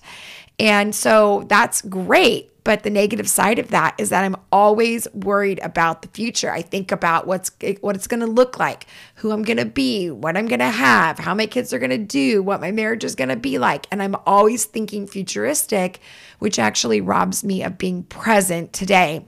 And 0.59 0.93
so 0.93 1.45
that's 1.47 1.81
great. 1.81 2.49
But 2.63 2.83
the 2.83 2.91
negative 2.91 3.27
side 3.27 3.57
of 3.57 3.69
that 3.69 3.95
is 3.97 4.09
that 4.09 4.23
I'm 4.23 4.35
always 4.51 5.07
worried 5.15 5.59
about 5.63 6.03
the 6.03 6.09
future. 6.09 6.51
I 6.51 6.61
think 6.61 6.91
about 6.91 7.25
what's 7.25 7.49
what 7.79 7.95
it's 7.95 8.05
going 8.05 8.19
to 8.19 8.27
look 8.27 8.59
like, 8.59 8.85
who 9.15 9.31
I'm 9.31 9.41
going 9.41 9.57
to 9.57 9.65
be, 9.65 10.11
what 10.11 10.37
I'm 10.37 10.47
going 10.47 10.59
to 10.59 10.65
have, 10.65 11.17
how 11.17 11.33
my 11.33 11.47
kids 11.47 11.73
are 11.73 11.79
going 11.79 11.89
to 11.89 11.97
do, 11.97 12.43
what 12.43 12.61
my 12.61 12.69
marriage 12.69 13.03
is 13.03 13.15
going 13.15 13.29
to 13.29 13.35
be 13.35 13.57
like, 13.57 13.87
and 13.89 14.03
I'm 14.03 14.15
always 14.27 14.65
thinking 14.65 15.07
futuristic, 15.07 16.01
which 16.37 16.59
actually 16.59 17.01
robs 17.01 17.43
me 17.43 17.63
of 17.63 17.79
being 17.79 18.03
present 18.03 18.73
today. 18.73 19.25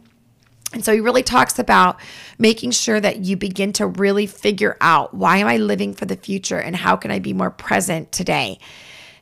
And 0.73 0.83
so 0.83 0.93
he 0.93 0.99
really 0.99 1.23
talks 1.23 1.59
about 1.59 1.99
making 2.37 2.71
sure 2.71 2.99
that 2.99 3.19
you 3.19 3.37
begin 3.37 3.73
to 3.73 3.87
really 3.87 4.25
figure 4.25 4.75
out 4.81 5.13
why 5.13 5.37
am 5.37 5.47
I 5.47 5.57
living 5.57 5.93
for 5.93 6.05
the 6.05 6.15
future 6.15 6.59
and 6.59 6.75
how 6.75 6.95
can 6.95 7.11
I 7.11 7.19
be 7.19 7.33
more 7.33 7.51
present 7.51 8.11
today. 8.11 8.59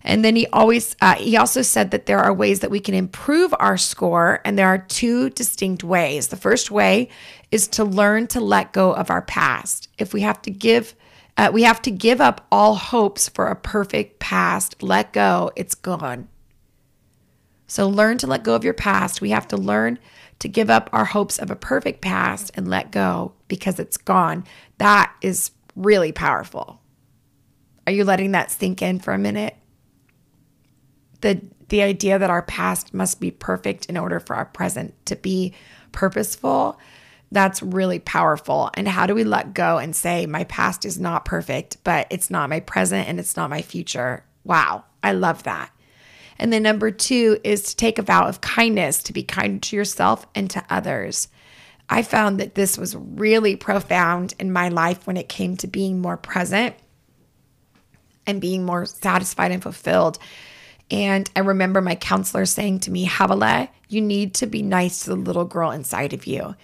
And 0.03 0.25
then 0.25 0.35
he 0.35 0.47
always 0.47 0.95
uh, 1.01 1.15
he 1.15 1.37
also 1.37 1.61
said 1.61 1.91
that 1.91 2.07
there 2.07 2.19
are 2.19 2.33
ways 2.33 2.61
that 2.61 2.71
we 2.71 2.79
can 2.79 2.95
improve 2.95 3.53
our 3.59 3.77
score, 3.77 4.41
and 4.43 4.57
there 4.57 4.67
are 4.67 4.79
two 4.79 5.29
distinct 5.29 5.83
ways. 5.83 6.29
The 6.29 6.37
first 6.37 6.71
way 6.71 7.09
is 7.51 7.67
to 7.69 7.83
learn 7.83 8.25
to 8.27 8.39
let 8.39 8.73
go 8.73 8.93
of 8.93 9.11
our 9.11 9.21
past. 9.21 9.89
If 9.99 10.11
we 10.13 10.21
have 10.21 10.41
to 10.43 10.49
give 10.49 10.95
uh, 11.37 11.49
we 11.53 11.63
have 11.63 11.81
to 11.83 11.91
give 11.91 12.19
up 12.19 12.45
all 12.51 12.75
hopes 12.75 13.29
for 13.29 13.47
a 13.47 13.55
perfect 13.55 14.19
past. 14.19 14.81
Let 14.83 15.13
go, 15.13 15.51
it's 15.55 15.75
gone. 15.75 16.27
So 17.67 17.87
learn 17.87 18.17
to 18.19 18.27
let 18.27 18.43
go 18.43 18.53
of 18.53 18.65
your 18.65 18.73
past. 18.73 19.21
We 19.21 19.29
have 19.29 19.47
to 19.49 19.57
learn 19.57 19.97
to 20.41 20.47
give 20.47 20.69
up 20.69 20.89
our 20.93 21.05
hopes 21.05 21.39
of 21.39 21.49
a 21.49 21.55
perfect 21.55 22.01
past 22.01 22.51
and 22.55 22.67
let 22.67 22.91
go 22.91 23.33
because 23.47 23.79
it's 23.79 23.97
gone. 23.97 24.43
That 24.77 25.13
is 25.21 25.51
really 25.75 26.11
powerful. 26.11 26.81
Are 27.87 27.93
you 27.93 28.03
letting 28.03 28.31
that 28.33 28.51
sink 28.51 28.81
in 28.81 28.99
for 28.99 29.13
a 29.13 29.17
minute? 29.17 29.55
The 31.21 31.41
the 31.69 31.81
idea 31.83 32.19
that 32.19 32.29
our 32.29 32.41
past 32.41 32.93
must 32.93 33.21
be 33.21 33.31
perfect 33.31 33.85
in 33.85 33.95
order 33.95 34.19
for 34.19 34.35
our 34.35 34.45
present 34.45 34.93
to 35.05 35.15
be 35.15 35.53
purposeful 35.93 36.77
that's 37.31 37.63
really 37.63 37.99
powerful. 37.99 38.69
And 38.73 38.87
how 38.87 39.07
do 39.07 39.15
we 39.15 39.23
let 39.23 39.53
go 39.53 39.77
and 39.77 39.95
say, 39.95 40.25
my 40.25 40.43
past 40.45 40.85
is 40.85 40.99
not 40.99 41.25
perfect, 41.25 41.77
but 41.83 42.07
it's 42.09 42.29
not 42.29 42.49
my 42.49 42.59
present 42.59 43.07
and 43.07 43.19
it's 43.19 43.37
not 43.37 43.49
my 43.49 43.61
future? 43.61 44.25
Wow, 44.43 44.83
I 45.01 45.13
love 45.13 45.43
that. 45.43 45.71
And 46.39 46.51
then 46.51 46.63
number 46.63 46.91
two 46.91 47.39
is 47.43 47.63
to 47.63 47.75
take 47.75 47.99
a 47.99 48.03
vow 48.03 48.27
of 48.27 48.41
kindness, 48.41 49.03
to 49.03 49.13
be 49.13 49.23
kind 49.23 49.61
to 49.63 49.75
yourself 49.75 50.25
and 50.33 50.49
to 50.51 50.63
others. 50.69 51.27
I 51.89 52.03
found 52.03 52.39
that 52.39 52.55
this 52.55 52.77
was 52.77 52.95
really 52.95 53.55
profound 53.55 54.33
in 54.39 54.53
my 54.53 54.69
life 54.69 55.05
when 55.05 55.17
it 55.17 55.27
came 55.27 55.57
to 55.57 55.67
being 55.67 55.99
more 55.99 56.17
present 56.17 56.75
and 58.25 58.39
being 58.39 58.65
more 58.65 58.85
satisfied 58.85 59.51
and 59.51 59.61
fulfilled. 59.61 60.17
And 60.89 61.29
I 61.35 61.39
remember 61.39 61.81
my 61.81 61.95
counselor 61.95 62.45
saying 62.45 62.79
to 62.81 62.91
me, 62.91 63.05
Havilah, 63.05 63.69
you 63.89 64.01
need 64.01 64.33
to 64.35 64.45
be 64.45 64.61
nice 64.61 65.03
to 65.03 65.09
the 65.09 65.15
little 65.15 65.45
girl 65.45 65.71
inside 65.71 66.13
of 66.13 66.25
you. 66.25 66.55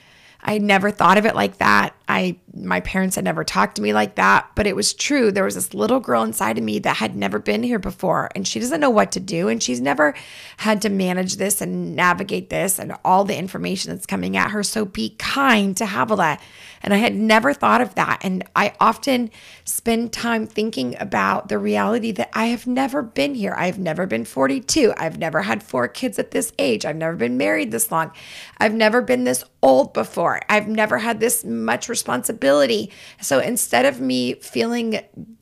I 0.42 0.60
never 0.60 0.92
thought 0.92 1.18
of 1.18 1.26
it 1.26 1.36
like 1.36 1.58
that. 1.58 1.94
I 2.08 2.38
my 2.54 2.80
parents 2.80 3.16
had 3.16 3.26
never 3.26 3.44
talked 3.44 3.76
to 3.76 3.82
me 3.82 3.94
like 3.94 4.16
that, 4.16 4.50
but 4.56 4.66
it 4.66 4.76
was 4.76 4.94
true. 4.94 5.32
There 5.32 5.44
was 5.44 5.56
this 5.56 5.74
little 5.74 6.00
girl 6.00 6.24
inside 6.24 6.58
of 6.58 6.64
me 6.64 6.80
that 6.80 6.98
had 6.98 7.16
never 7.16 7.40
been 7.40 7.64
here 7.64 7.80
before 7.80 8.30
and 8.34 8.48
she 8.48 8.60
doesn't 8.60 8.80
know 8.80 8.90
what 8.90 9.12
to 9.14 9.20
do 9.20 9.48
and 9.50 9.62
she's 9.62 9.82
never 9.82 10.16
had 10.58 10.82
to 10.84 10.90
manage 10.90 11.36
this 11.36 11.62
and 11.62 11.96
navigate 11.96 12.50
this 12.50 12.80
and 12.80 12.96
all 13.04 13.26
the 13.26 13.38
information 13.38 13.92
that's 13.92 14.06
coming 14.06 14.38
at 14.38 14.52
her. 14.52 14.64
So 14.64 14.86
be 14.86 15.16
kind 15.18 15.76
to 15.78 15.86
Havilah. 15.86 16.40
And 16.82 16.94
I 16.94 16.98
had 16.98 17.16
never 17.16 17.54
thought 17.54 17.82
of 17.82 17.96
that. 17.96 18.20
And 18.24 18.44
I 18.56 18.74
often 18.80 19.32
spend 19.64 20.14
time 20.14 20.48
thinking 20.48 20.96
about 21.00 21.50
the 21.50 21.58
reality 21.58 22.12
that 22.14 22.30
I 22.34 22.48
have 22.48 22.68
never 22.68 23.02
been 23.02 23.36
here. 23.36 23.56
I've 23.58 23.80
never 23.80 24.06
been 24.06 24.26
42. 24.26 24.94
I've 24.98 25.18
never 25.18 25.42
had 25.42 25.64
four 25.64 25.88
kids 25.88 26.20
at 26.20 26.32
this 26.32 26.54
age. 26.60 26.86
I've 26.86 26.96
never 26.96 27.16
been 27.16 27.38
married 27.38 27.72
this 27.72 27.92
long. 27.92 28.12
I've 28.58 28.74
never 28.74 29.02
been 29.02 29.24
this 29.24 29.44
old 29.62 29.94
before. 29.94 30.42
I've 30.50 30.68
never 30.68 30.98
had 30.98 31.20
this 31.20 31.44
much 31.44 31.90
responsibility. 31.90 32.92
So 33.22 33.40
instead 33.40 33.86
of 33.86 34.00
me 34.00 34.36
feeling 34.36 35.00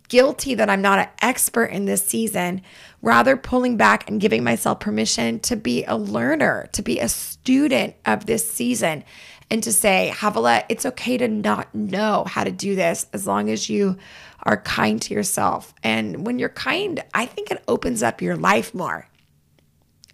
guilty 0.08 0.54
that 0.56 0.70
I'm 0.70 0.82
not 0.82 1.00
an 1.00 1.08
expert 1.22 1.65
in 1.65 1.86
this 1.86 2.06
season, 2.06 2.62
rather 3.01 3.38
pulling 3.38 3.77
back 3.77 4.10
and 4.10 4.22
giving 4.22 4.44
myself 4.44 4.80
permission 4.80 5.39
to 5.42 5.56
be 5.56 5.84
a 5.86 5.98
learner, 5.98 6.68
to 6.74 6.82
be 6.82 7.00
a 7.00 7.10
student 7.10 7.96
of 8.06 8.25
this 8.25 8.50
season, 8.50 9.04
and 9.49 9.61
to 9.63 9.71
say, 9.71 10.11
Havilah, 10.15 10.63
it's 10.69 10.85
okay 10.85 11.17
to 11.17 11.27
not 11.27 11.73
know 11.73 12.23
how 12.27 12.43
to 12.43 12.51
do 12.51 12.75
this 12.75 13.05
as 13.13 13.27
long 13.27 13.49
as 13.49 13.69
you 13.69 13.97
are 14.43 14.57
kind 14.57 15.01
to 15.03 15.13
yourself. 15.13 15.73
And 15.83 16.25
when 16.25 16.39
you're 16.39 16.49
kind, 16.49 17.03
I 17.13 17.25
think 17.25 17.51
it 17.51 17.63
opens 17.67 18.01
up 18.01 18.21
your 18.21 18.35
life 18.35 18.73
more. 18.73 19.07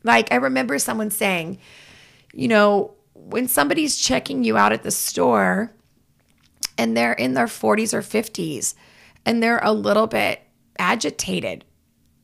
Like 0.04 0.32
I 0.32 0.36
remember 0.36 0.80
someone 0.80 1.12
saying, 1.12 1.60
you 2.34 2.48
know, 2.48 2.96
when 3.14 3.48
somebody's 3.48 3.98
checking 3.98 4.44
you 4.44 4.58
out 4.58 4.74
at 4.74 4.84
the 4.84 4.92
store 4.92 5.72
and 6.78 6.96
they're 6.98 7.14
in 7.14 7.34
their 7.34 7.46
40s 7.46 7.94
or 7.94 8.02
50s 8.02 8.74
and 9.26 9.42
they're 9.42 9.60
a 9.62 9.74
little 9.74 10.08
bit 10.08 10.42
agitated, 10.80 11.64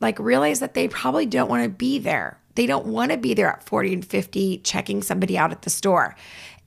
like 0.00 0.18
realize 0.18 0.60
that 0.60 0.74
they 0.74 0.88
probably 0.88 1.26
don't 1.26 1.48
want 1.48 1.62
to 1.62 1.68
be 1.68 1.98
there. 1.98 2.40
They 2.54 2.66
don't 2.66 2.86
want 2.86 3.12
to 3.12 3.16
be 3.16 3.34
there 3.34 3.48
at 3.48 3.62
40 3.62 3.94
and 3.94 4.04
50 4.04 4.58
checking 4.58 5.02
somebody 5.02 5.38
out 5.38 5.52
at 5.52 5.62
the 5.62 5.70
store. 5.70 6.16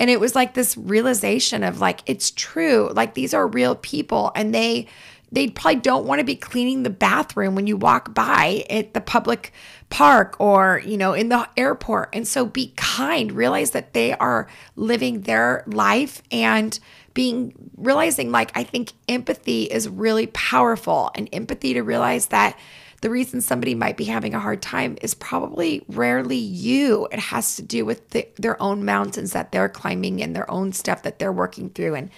And 0.01 0.09
it 0.09 0.19
was 0.19 0.33
like 0.33 0.55
this 0.55 0.75
realization 0.75 1.63
of 1.63 1.79
like, 1.79 2.01
it's 2.07 2.31
true. 2.31 2.89
Like 2.91 3.13
these 3.13 3.35
are 3.35 3.45
real 3.45 3.75
people 3.75 4.31
and 4.33 4.51
they 4.51 4.87
they 5.31 5.47
probably 5.47 5.79
don't 5.79 6.07
want 6.07 6.17
to 6.17 6.25
be 6.25 6.35
cleaning 6.35 6.81
the 6.81 6.89
bathroom 6.89 7.53
when 7.53 7.67
you 7.67 7.77
walk 7.77 8.11
by 8.15 8.65
at 8.67 8.95
the 8.95 8.99
public 8.99 9.53
park 9.91 10.35
or 10.39 10.81
you 10.83 10.97
know 10.97 11.13
in 11.13 11.29
the 11.29 11.47
airport 11.55 12.09
and 12.13 12.27
so 12.27 12.45
be 12.45 12.73
kind 12.75 13.31
realize 13.31 13.71
that 13.71 13.93
they 13.93 14.13
are 14.15 14.47
living 14.75 15.21
their 15.21 15.63
life 15.67 16.21
and 16.31 16.79
being 17.13 17.53
realizing 17.77 18.31
like 18.31 18.51
i 18.55 18.63
think 18.63 18.91
empathy 19.07 19.63
is 19.63 19.87
really 19.87 20.27
powerful 20.27 21.11
and 21.15 21.29
empathy 21.31 21.73
to 21.73 21.81
realize 21.81 22.27
that 22.27 22.57
the 23.01 23.09
reason 23.09 23.41
somebody 23.41 23.73
might 23.73 23.97
be 23.97 24.05
having 24.05 24.35
a 24.35 24.39
hard 24.39 24.61
time 24.61 24.95
is 25.01 25.15
probably 25.15 25.83
rarely 25.87 26.37
you. 26.37 27.07
It 27.11 27.19
has 27.19 27.55
to 27.55 27.63
do 27.63 27.83
with 27.83 28.07
the, 28.11 28.27
their 28.37 28.61
own 28.61 28.85
mountains 28.85 29.33
that 29.33 29.51
they're 29.51 29.69
climbing 29.69 30.21
and 30.21 30.35
their 30.35 30.49
own 30.49 30.71
stuff 30.71 31.01
that 31.01 31.17
they're 31.17 31.31
working 31.31 31.71
through. 31.71 31.95
And 31.95 32.11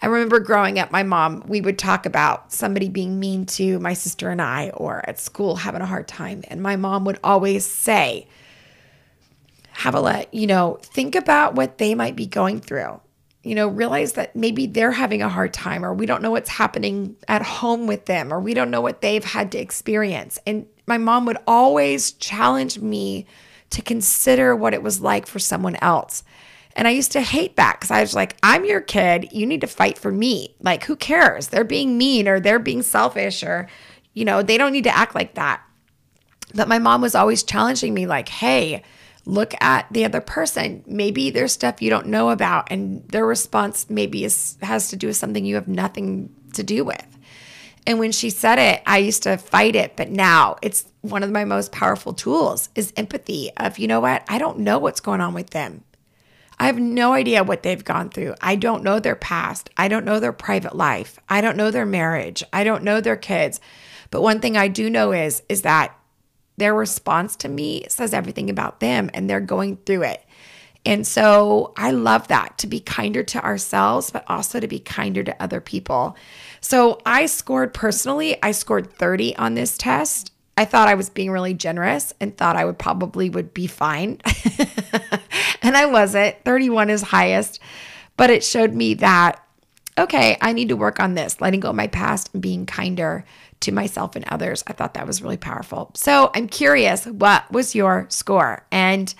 I 0.00 0.06
remember 0.06 0.38
growing 0.38 0.78
up, 0.78 0.90
my 0.90 1.02
mom, 1.02 1.42
we 1.48 1.62
would 1.62 1.78
talk 1.78 2.04
about 2.04 2.52
somebody 2.52 2.90
being 2.90 3.18
mean 3.18 3.46
to 3.46 3.78
my 3.78 3.94
sister 3.94 4.28
and 4.28 4.42
I, 4.42 4.68
or 4.70 5.08
at 5.08 5.18
school 5.18 5.56
having 5.56 5.80
a 5.80 5.86
hard 5.86 6.06
time. 6.06 6.44
And 6.48 6.62
my 6.62 6.76
mom 6.76 7.06
would 7.06 7.18
always 7.24 7.64
say, 7.64 8.28
Havilah, 9.72 10.26
you 10.32 10.46
know, 10.46 10.78
think 10.82 11.14
about 11.14 11.54
what 11.54 11.78
they 11.78 11.94
might 11.94 12.14
be 12.14 12.26
going 12.26 12.60
through 12.60 13.00
you 13.46 13.54
know, 13.54 13.68
realize 13.68 14.14
that 14.14 14.34
maybe 14.34 14.66
they're 14.66 14.90
having 14.90 15.22
a 15.22 15.28
hard 15.28 15.54
time 15.54 15.84
or 15.84 15.94
we 15.94 16.04
don't 16.04 16.20
know 16.20 16.32
what's 16.32 16.50
happening 16.50 17.14
at 17.28 17.42
home 17.42 17.86
with 17.86 18.06
them 18.06 18.32
or 18.32 18.40
we 18.40 18.54
don't 18.54 18.72
know 18.72 18.80
what 18.80 19.02
they've 19.02 19.22
had 19.22 19.52
to 19.52 19.58
experience. 19.58 20.36
And 20.44 20.66
my 20.88 20.98
mom 20.98 21.26
would 21.26 21.38
always 21.46 22.10
challenge 22.10 22.80
me 22.80 23.24
to 23.70 23.82
consider 23.82 24.56
what 24.56 24.74
it 24.74 24.82
was 24.82 25.00
like 25.00 25.28
for 25.28 25.38
someone 25.38 25.76
else. 25.76 26.24
And 26.74 26.88
I 26.88 26.90
used 26.90 27.12
to 27.12 27.20
hate 27.20 27.54
that 27.54 27.76
because 27.76 27.92
I 27.92 28.00
was 28.00 28.16
like, 28.16 28.36
I'm 28.42 28.64
your 28.64 28.80
kid. 28.80 29.28
You 29.30 29.46
need 29.46 29.60
to 29.60 29.68
fight 29.68 29.96
for 29.96 30.10
me. 30.10 30.56
Like, 30.60 30.82
who 30.82 30.96
cares? 30.96 31.46
They're 31.46 31.62
being 31.62 31.96
mean 31.96 32.26
or 32.26 32.40
they're 32.40 32.58
being 32.58 32.82
selfish 32.82 33.44
or, 33.44 33.68
you 34.12 34.24
know, 34.24 34.42
they 34.42 34.58
don't 34.58 34.72
need 34.72 34.84
to 34.84 34.96
act 34.96 35.14
like 35.14 35.34
that. 35.34 35.62
But 36.52 36.66
my 36.66 36.80
mom 36.80 37.00
was 37.00 37.14
always 37.14 37.44
challenging 37.44 37.94
me, 37.94 38.08
like, 38.08 38.28
hey, 38.28 38.82
look 39.26 39.54
at 39.60 39.86
the 39.92 40.04
other 40.04 40.20
person. 40.20 40.82
Maybe 40.86 41.30
there's 41.30 41.52
stuff 41.52 41.82
you 41.82 41.90
don't 41.90 42.06
know 42.06 42.30
about, 42.30 42.70
and 42.70 43.06
their 43.08 43.26
response 43.26 43.90
maybe 43.90 44.24
is, 44.24 44.56
has 44.62 44.88
to 44.90 44.96
do 44.96 45.08
with 45.08 45.16
something 45.16 45.44
you 45.44 45.56
have 45.56 45.68
nothing 45.68 46.34
to 46.54 46.62
do 46.62 46.84
with. 46.84 47.04
And 47.86 47.98
when 47.98 48.12
she 48.12 48.30
said 48.30 48.58
it, 48.58 48.82
I 48.86 48.98
used 48.98 49.22
to 49.24 49.36
fight 49.36 49.76
it, 49.76 49.96
but 49.96 50.10
now 50.10 50.56
it's 50.62 50.86
one 51.02 51.22
of 51.22 51.30
my 51.30 51.44
most 51.44 51.70
powerful 51.70 52.14
tools 52.14 52.68
is 52.74 52.92
empathy 52.96 53.50
of, 53.56 53.78
you 53.78 53.86
know 53.86 54.00
what? 54.00 54.24
I 54.28 54.38
don't 54.38 54.60
know 54.60 54.78
what's 54.78 55.00
going 55.00 55.20
on 55.20 55.34
with 55.34 55.50
them. 55.50 55.84
I 56.58 56.66
have 56.66 56.78
no 56.78 57.12
idea 57.12 57.44
what 57.44 57.62
they've 57.62 57.84
gone 57.84 58.08
through. 58.08 58.34
I 58.40 58.56
don't 58.56 58.82
know 58.82 58.98
their 58.98 59.14
past. 59.14 59.70
I 59.76 59.88
don't 59.88 60.06
know 60.06 60.18
their 60.18 60.32
private 60.32 60.74
life. 60.74 61.18
I 61.28 61.40
don't 61.40 61.56
know 61.56 61.70
their 61.70 61.86
marriage. 61.86 62.42
I 62.52 62.64
don't 62.64 62.82
know 62.82 63.00
their 63.00 63.16
kids. 63.16 63.60
But 64.10 64.22
one 64.22 64.40
thing 64.40 64.56
I 64.56 64.68
do 64.68 64.88
know 64.88 65.12
is 65.12 65.42
is 65.48 65.62
that 65.62 65.95
their 66.56 66.74
response 66.74 67.36
to 67.36 67.48
me 67.48 67.84
says 67.88 68.14
everything 68.14 68.50
about 68.50 68.80
them 68.80 69.10
and 69.14 69.28
they're 69.28 69.40
going 69.40 69.76
through 69.78 70.02
it. 70.02 70.24
And 70.86 71.04
so 71.04 71.72
I 71.76 71.90
love 71.90 72.28
that 72.28 72.58
to 72.58 72.68
be 72.68 72.78
kinder 72.78 73.24
to 73.24 73.44
ourselves, 73.44 74.10
but 74.10 74.24
also 74.28 74.60
to 74.60 74.68
be 74.68 74.78
kinder 74.78 75.24
to 75.24 75.42
other 75.42 75.60
people. 75.60 76.16
So 76.60 77.00
I 77.04 77.26
scored 77.26 77.74
personally, 77.74 78.40
I 78.42 78.52
scored 78.52 78.92
30 78.92 79.36
on 79.36 79.54
this 79.54 79.76
test. 79.76 80.32
I 80.56 80.64
thought 80.64 80.88
I 80.88 80.94
was 80.94 81.10
being 81.10 81.30
really 81.30 81.54
generous 81.54 82.14
and 82.20 82.36
thought 82.36 82.56
I 82.56 82.64
would 82.64 82.78
probably 82.78 83.28
would 83.28 83.52
be 83.52 83.66
fine. 83.66 84.20
and 85.62 85.76
I 85.76 85.86
wasn't. 85.86 86.36
31 86.44 86.88
is 86.88 87.02
highest, 87.02 87.58
but 88.16 88.30
it 88.30 88.44
showed 88.44 88.72
me 88.72 88.94
that 88.94 89.42
okay, 89.98 90.36
I 90.42 90.52
need 90.52 90.68
to 90.68 90.76
work 90.76 91.00
on 91.00 91.14
this, 91.14 91.40
letting 91.40 91.60
go 91.60 91.70
of 91.70 91.76
my 91.76 91.86
past 91.86 92.28
and 92.32 92.42
being 92.42 92.66
kinder 92.66 93.24
to 93.60 93.72
myself 93.72 94.16
and 94.16 94.24
others. 94.28 94.62
I 94.66 94.72
thought 94.72 94.94
that 94.94 95.06
was 95.06 95.22
really 95.22 95.36
powerful. 95.36 95.90
So 95.94 96.30
I'm 96.34 96.48
curious, 96.48 97.06
what 97.06 97.50
was 97.50 97.74
your 97.74 98.06
score? 98.08 98.66
And 98.70 99.12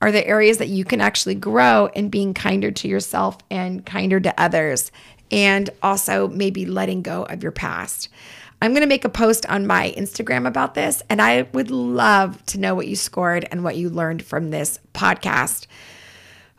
are 0.00 0.10
there 0.10 0.26
areas 0.26 0.58
that 0.58 0.68
you 0.68 0.84
can 0.84 1.00
actually 1.00 1.36
grow 1.36 1.86
in 1.86 2.08
being 2.08 2.34
kinder 2.34 2.70
to 2.70 2.88
yourself 2.88 3.38
and 3.50 3.86
kinder 3.86 4.18
to 4.20 4.40
others? 4.40 4.90
And 5.30 5.70
also 5.82 6.28
maybe 6.28 6.66
letting 6.66 7.02
go 7.02 7.22
of 7.24 7.42
your 7.42 7.52
past. 7.52 8.08
I'm 8.60 8.72
going 8.72 8.82
to 8.82 8.86
make 8.86 9.04
a 9.04 9.08
post 9.08 9.44
on 9.46 9.66
my 9.66 9.92
Instagram 9.96 10.46
about 10.46 10.74
this, 10.74 11.02
and 11.10 11.20
I 11.20 11.42
would 11.52 11.70
love 11.70 12.44
to 12.46 12.60
know 12.60 12.76
what 12.76 12.86
you 12.86 12.94
scored 12.94 13.46
and 13.50 13.64
what 13.64 13.76
you 13.76 13.90
learned 13.90 14.24
from 14.24 14.50
this 14.50 14.78
podcast. 14.94 15.66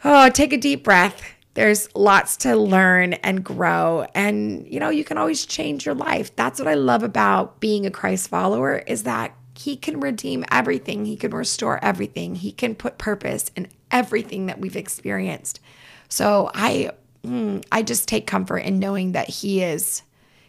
Oh, 0.04 0.30
take 0.30 0.52
a 0.52 0.58
deep 0.58 0.84
breath 0.84 1.22
there's 1.54 1.94
lots 1.96 2.38
to 2.38 2.56
learn 2.56 3.14
and 3.14 3.44
grow. 3.44 4.06
And 4.16 4.68
you 4.68 4.80
know 4.80 4.90
you 4.90 5.04
can 5.04 5.18
always 5.18 5.46
change 5.46 5.86
your 5.86 5.96
life. 5.96 6.36
That's 6.36 6.60
what 6.60 6.68
i 6.68 6.74
love 6.74 7.04
about 7.04 7.60
being 7.60 7.86
a 7.86 7.92
christ 7.92 8.30
follower 8.30 8.78
is 8.78 9.04
that 9.04 9.36
he 9.56 9.76
can 9.76 10.00
redeem 10.00 10.46
everything. 10.52 11.06
He 11.06 11.16
can 11.16 11.32
restore 11.32 11.84
everything. 11.84 12.36
He 12.36 12.52
can 12.52 12.74
put 12.74 12.98
purpose 12.98 13.52
in 13.56 13.68
everything 13.92 14.48
that 14.48 14.60
we've 14.60 14.76
experienced. 14.76 15.60
So 16.10 16.50
i 16.54 16.92
mm, 17.24 17.64
i 17.72 17.84
just 17.84 18.08
take 18.08 18.28
comfort 18.28 18.60
in 18.60 18.80
knowing 18.80 19.12
that 19.12 19.30
he 19.30 19.64
is 19.64 20.02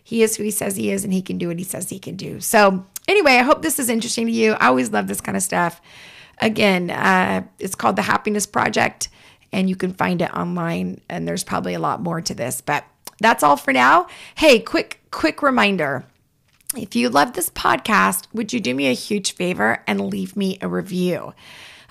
he 0.03 0.23
is 0.23 0.37
who 0.37 0.43
he 0.43 0.51
says 0.51 0.77
he 0.77 0.91
is 0.91 1.05
and 1.05 1.13
he 1.13 1.23
can 1.23 1.39
do 1.39 1.49
what 1.49 1.59
he 1.59 1.65
says 1.65 1.91
he 1.91 1.99
can 1.99 2.17
do. 2.17 2.41
So 2.41 2.87
anyway 3.07 3.33
i 3.33 3.43
hope 3.43 3.63
this 3.63 3.79
is 3.79 3.91
interesting 3.91 4.27
to 4.27 4.33
you. 4.33 4.53
I 4.53 4.69
always 4.69 4.91
love 4.91 5.07
this 5.07 5.21
kind 5.21 5.37
of 5.37 5.43
stuff. 5.43 5.83
Again 6.41 6.91
uh, 6.91 7.45
it's 7.59 7.75
called 7.75 7.97
the 7.97 8.03
happiness 8.03 8.47
project 8.47 9.09
and 9.55 9.71
you 9.71 9.77
can 9.77 9.95
find 9.95 10.21
it 10.21 10.35
online. 10.35 11.01
And 11.09 11.27
there's 11.27 11.45
probably 11.45 11.75
a 11.75 11.79
lot 11.79 12.03
more 12.03 12.21
to 12.21 12.35
this, 12.35 12.61
but 12.61 12.85
that's 13.21 13.45
all 13.45 13.57
for 13.57 13.73
now. 13.73 14.09
Hey, 14.35 14.59
quick, 14.59 15.01
quick 15.11 15.43
reminder. 15.43 16.05
If 16.77 16.97
you 16.97 17.09
love 17.09 17.33
this 17.33 17.51
podcast, 17.51 18.27
would 18.35 18.53
you 18.53 18.59
do 18.59 18.75
me 18.75 18.89
a 18.89 18.95
huge 18.95 19.35
favor 19.35 19.83
and 19.87 20.09
leave 20.09 20.37
me 20.37 20.59
a 20.61 20.67
review? 20.67 21.33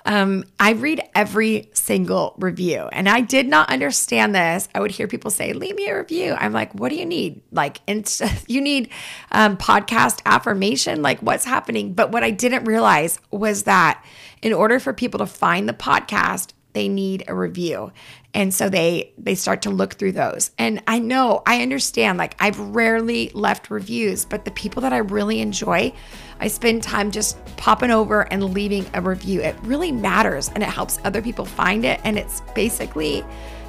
Um, 0.06 0.44
I 0.60 0.74
read 0.74 1.02
every 1.16 1.70
single 1.72 2.36
review 2.38 2.90
and 2.92 3.08
I 3.08 3.22
did 3.22 3.48
not 3.48 3.70
understand 3.70 4.36
this. 4.36 4.68
I 4.76 4.82
would 4.82 4.92
hear 4.92 5.08
people 5.08 5.32
say, 5.32 5.54
leave 5.54 5.76
me 5.76 5.88
a 5.88 5.98
review. 5.98 6.36
I'm 6.38 6.52
like, 6.52 6.76
what 6.76 6.90
do 6.90 6.96
you 6.96 7.06
need? 7.06 7.42
Like, 7.54 7.80
you 8.48 8.60
need 8.60 8.90
um, 9.32 9.56
podcast 9.56 10.20
affirmation? 10.26 11.02
Like, 11.02 11.22
what's 11.22 11.46
happening? 11.46 11.94
But 11.94 12.12
what 12.12 12.26
I 12.26 12.32
didn't 12.32 12.66
realize 12.66 13.20
was 13.32 13.64
that 13.64 14.04
in 14.42 14.52
order 14.52 14.82
for 14.82 14.92
people 14.92 15.20
to 15.20 15.26
find 15.26 15.70
the 15.70 15.74
podcast, 15.74 16.52
they 16.74 16.88
need 16.88 17.24
a 17.28 17.36
review. 17.36 17.92
And 18.34 18.54
so 18.54 18.68
they 18.70 19.14
they 19.18 19.36
start 19.36 19.62
to 19.64 19.70
look 19.70 19.94
through 19.94 20.14
those. 20.14 20.52
And 20.58 20.82
i 20.88 21.00
know 21.00 21.42
i 21.46 21.62
understand 21.62 22.18
like 22.18 22.36
i've 22.40 22.60
rarely 22.60 23.30
left 23.34 23.70
reviews 23.70 24.26
but 24.26 24.46
the 24.46 24.52
people 24.52 24.82
that 24.82 24.94
i 24.94 24.98
really 24.98 25.40
enjoy 25.40 25.94
i 26.40 26.48
spend 26.48 26.84
time 26.84 27.12
just 27.12 27.38
popping 27.58 27.92
over 27.92 28.22
and 28.34 28.54
leaving 28.54 28.86
a 28.94 29.02
review. 29.02 29.42
It 29.42 29.56
really 29.64 29.92
matters 29.92 30.50
and 30.50 30.62
it 30.62 30.70
helps 30.70 31.00
other 31.06 31.22
people 31.22 31.46
find 31.46 31.86
it. 31.86 32.00
And 32.04 32.18
it's 32.18 32.42
basically 32.54 33.24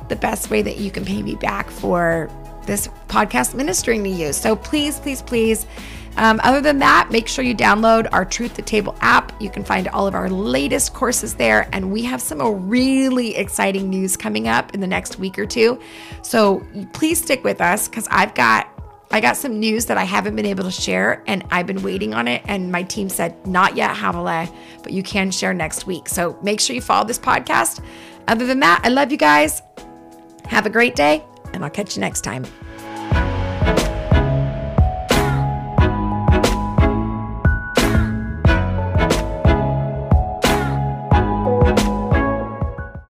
the 0.09 0.17
best 0.17 0.51
way 0.51 0.63
that 0.63 0.79
you 0.79 0.91
can 0.91 1.05
pay 1.05 1.23
me 1.23 1.37
back 1.37 1.71
for 1.71 2.29
this 2.67 2.89
podcast 3.09 3.55
ministering 3.55 4.03
to 4.05 4.11
you. 4.11 4.33
So 4.33 4.57
please 4.57 4.99
please 4.99 5.23
please 5.23 5.67
um, 6.17 6.41
other 6.45 6.61
than 6.61 6.79
that, 6.79 7.11
make 7.11 7.29
sure 7.29 7.45
you 7.45 7.55
download 7.55 8.09
our 8.13 8.25
Truth 8.25 8.55
to 8.55 8.63
Table 8.63 8.97
app. 9.01 9.41
You 9.41 9.51
can 9.51 9.65
find 9.65 9.89
all 9.89 10.07
of 10.07 10.15
our 10.15 10.31
latest 10.31 10.95
courses 10.95 11.35
there, 11.35 11.69
and 11.73 11.93
we 11.93 12.03
have 12.05 12.21
some 12.21 12.69
really 12.69 13.35
exciting 13.37 13.91
news 13.91 14.17
coming 14.17 14.49
up 14.49 14.75
in 14.75 14.81
the 14.81 14.87
next 14.87 15.19
week 15.19 15.39
or 15.39 15.47
two. 15.47 15.81
So 16.23 16.65
please 16.93 17.23
stick 17.23 17.43
with 17.45 17.61
us 17.61 17.89
because 17.89 18.07
I've 18.11 18.35
got 18.35 18.69
I 19.11 19.21
got 19.21 19.37
some 19.37 19.61
news 19.61 19.87
that 19.87 19.97
I 19.97 20.03
haven't 20.03 20.35
been 20.35 20.47
able 20.47 20.65
to 20.65 20.73
share, 20.73 21.23
and 21.29 21.45
I've 21.51 21.69
been 21.69 21.83
waiting 21.83 22.15
on 22.15 22.27
it. 22.27 22.43
And 22.47 22.73
my 22.73 22.83
team 22.83 23.09
said, 23.09 23.47
not 23.47 23.77
yet, 23.77 23.95
Havilah, 23.95 24.53
but 24.83 24.93
you 24.93 25.05
can 25.05 25.31
share 25.31 25.55
next 25.55 25.87
week. 25.87 26.09
So 26.09 26.37
make 26.43 26.59
sure 26.61 26.75
you 26.75 26.83
follow 26.83 27.07
this 27.07 27.19
podcast. 27.19 27.81
Other 28.27 28.45
than 28.45 28.59
that, 28.61 28.81
I 28.83 28.89
love 28.89 29.13
you 29.13 29.19
guys. 29.19 29.63
Have 30.47 30.67
a 30.67 30.71
great 30.71 30.97
day, 30.97 31.25
and 31.53 31.63
I'll 31.63 31.71
catch 31.71 31.97
you 31.97 32.01
next 32.01 32.23
time. 32.23 32.45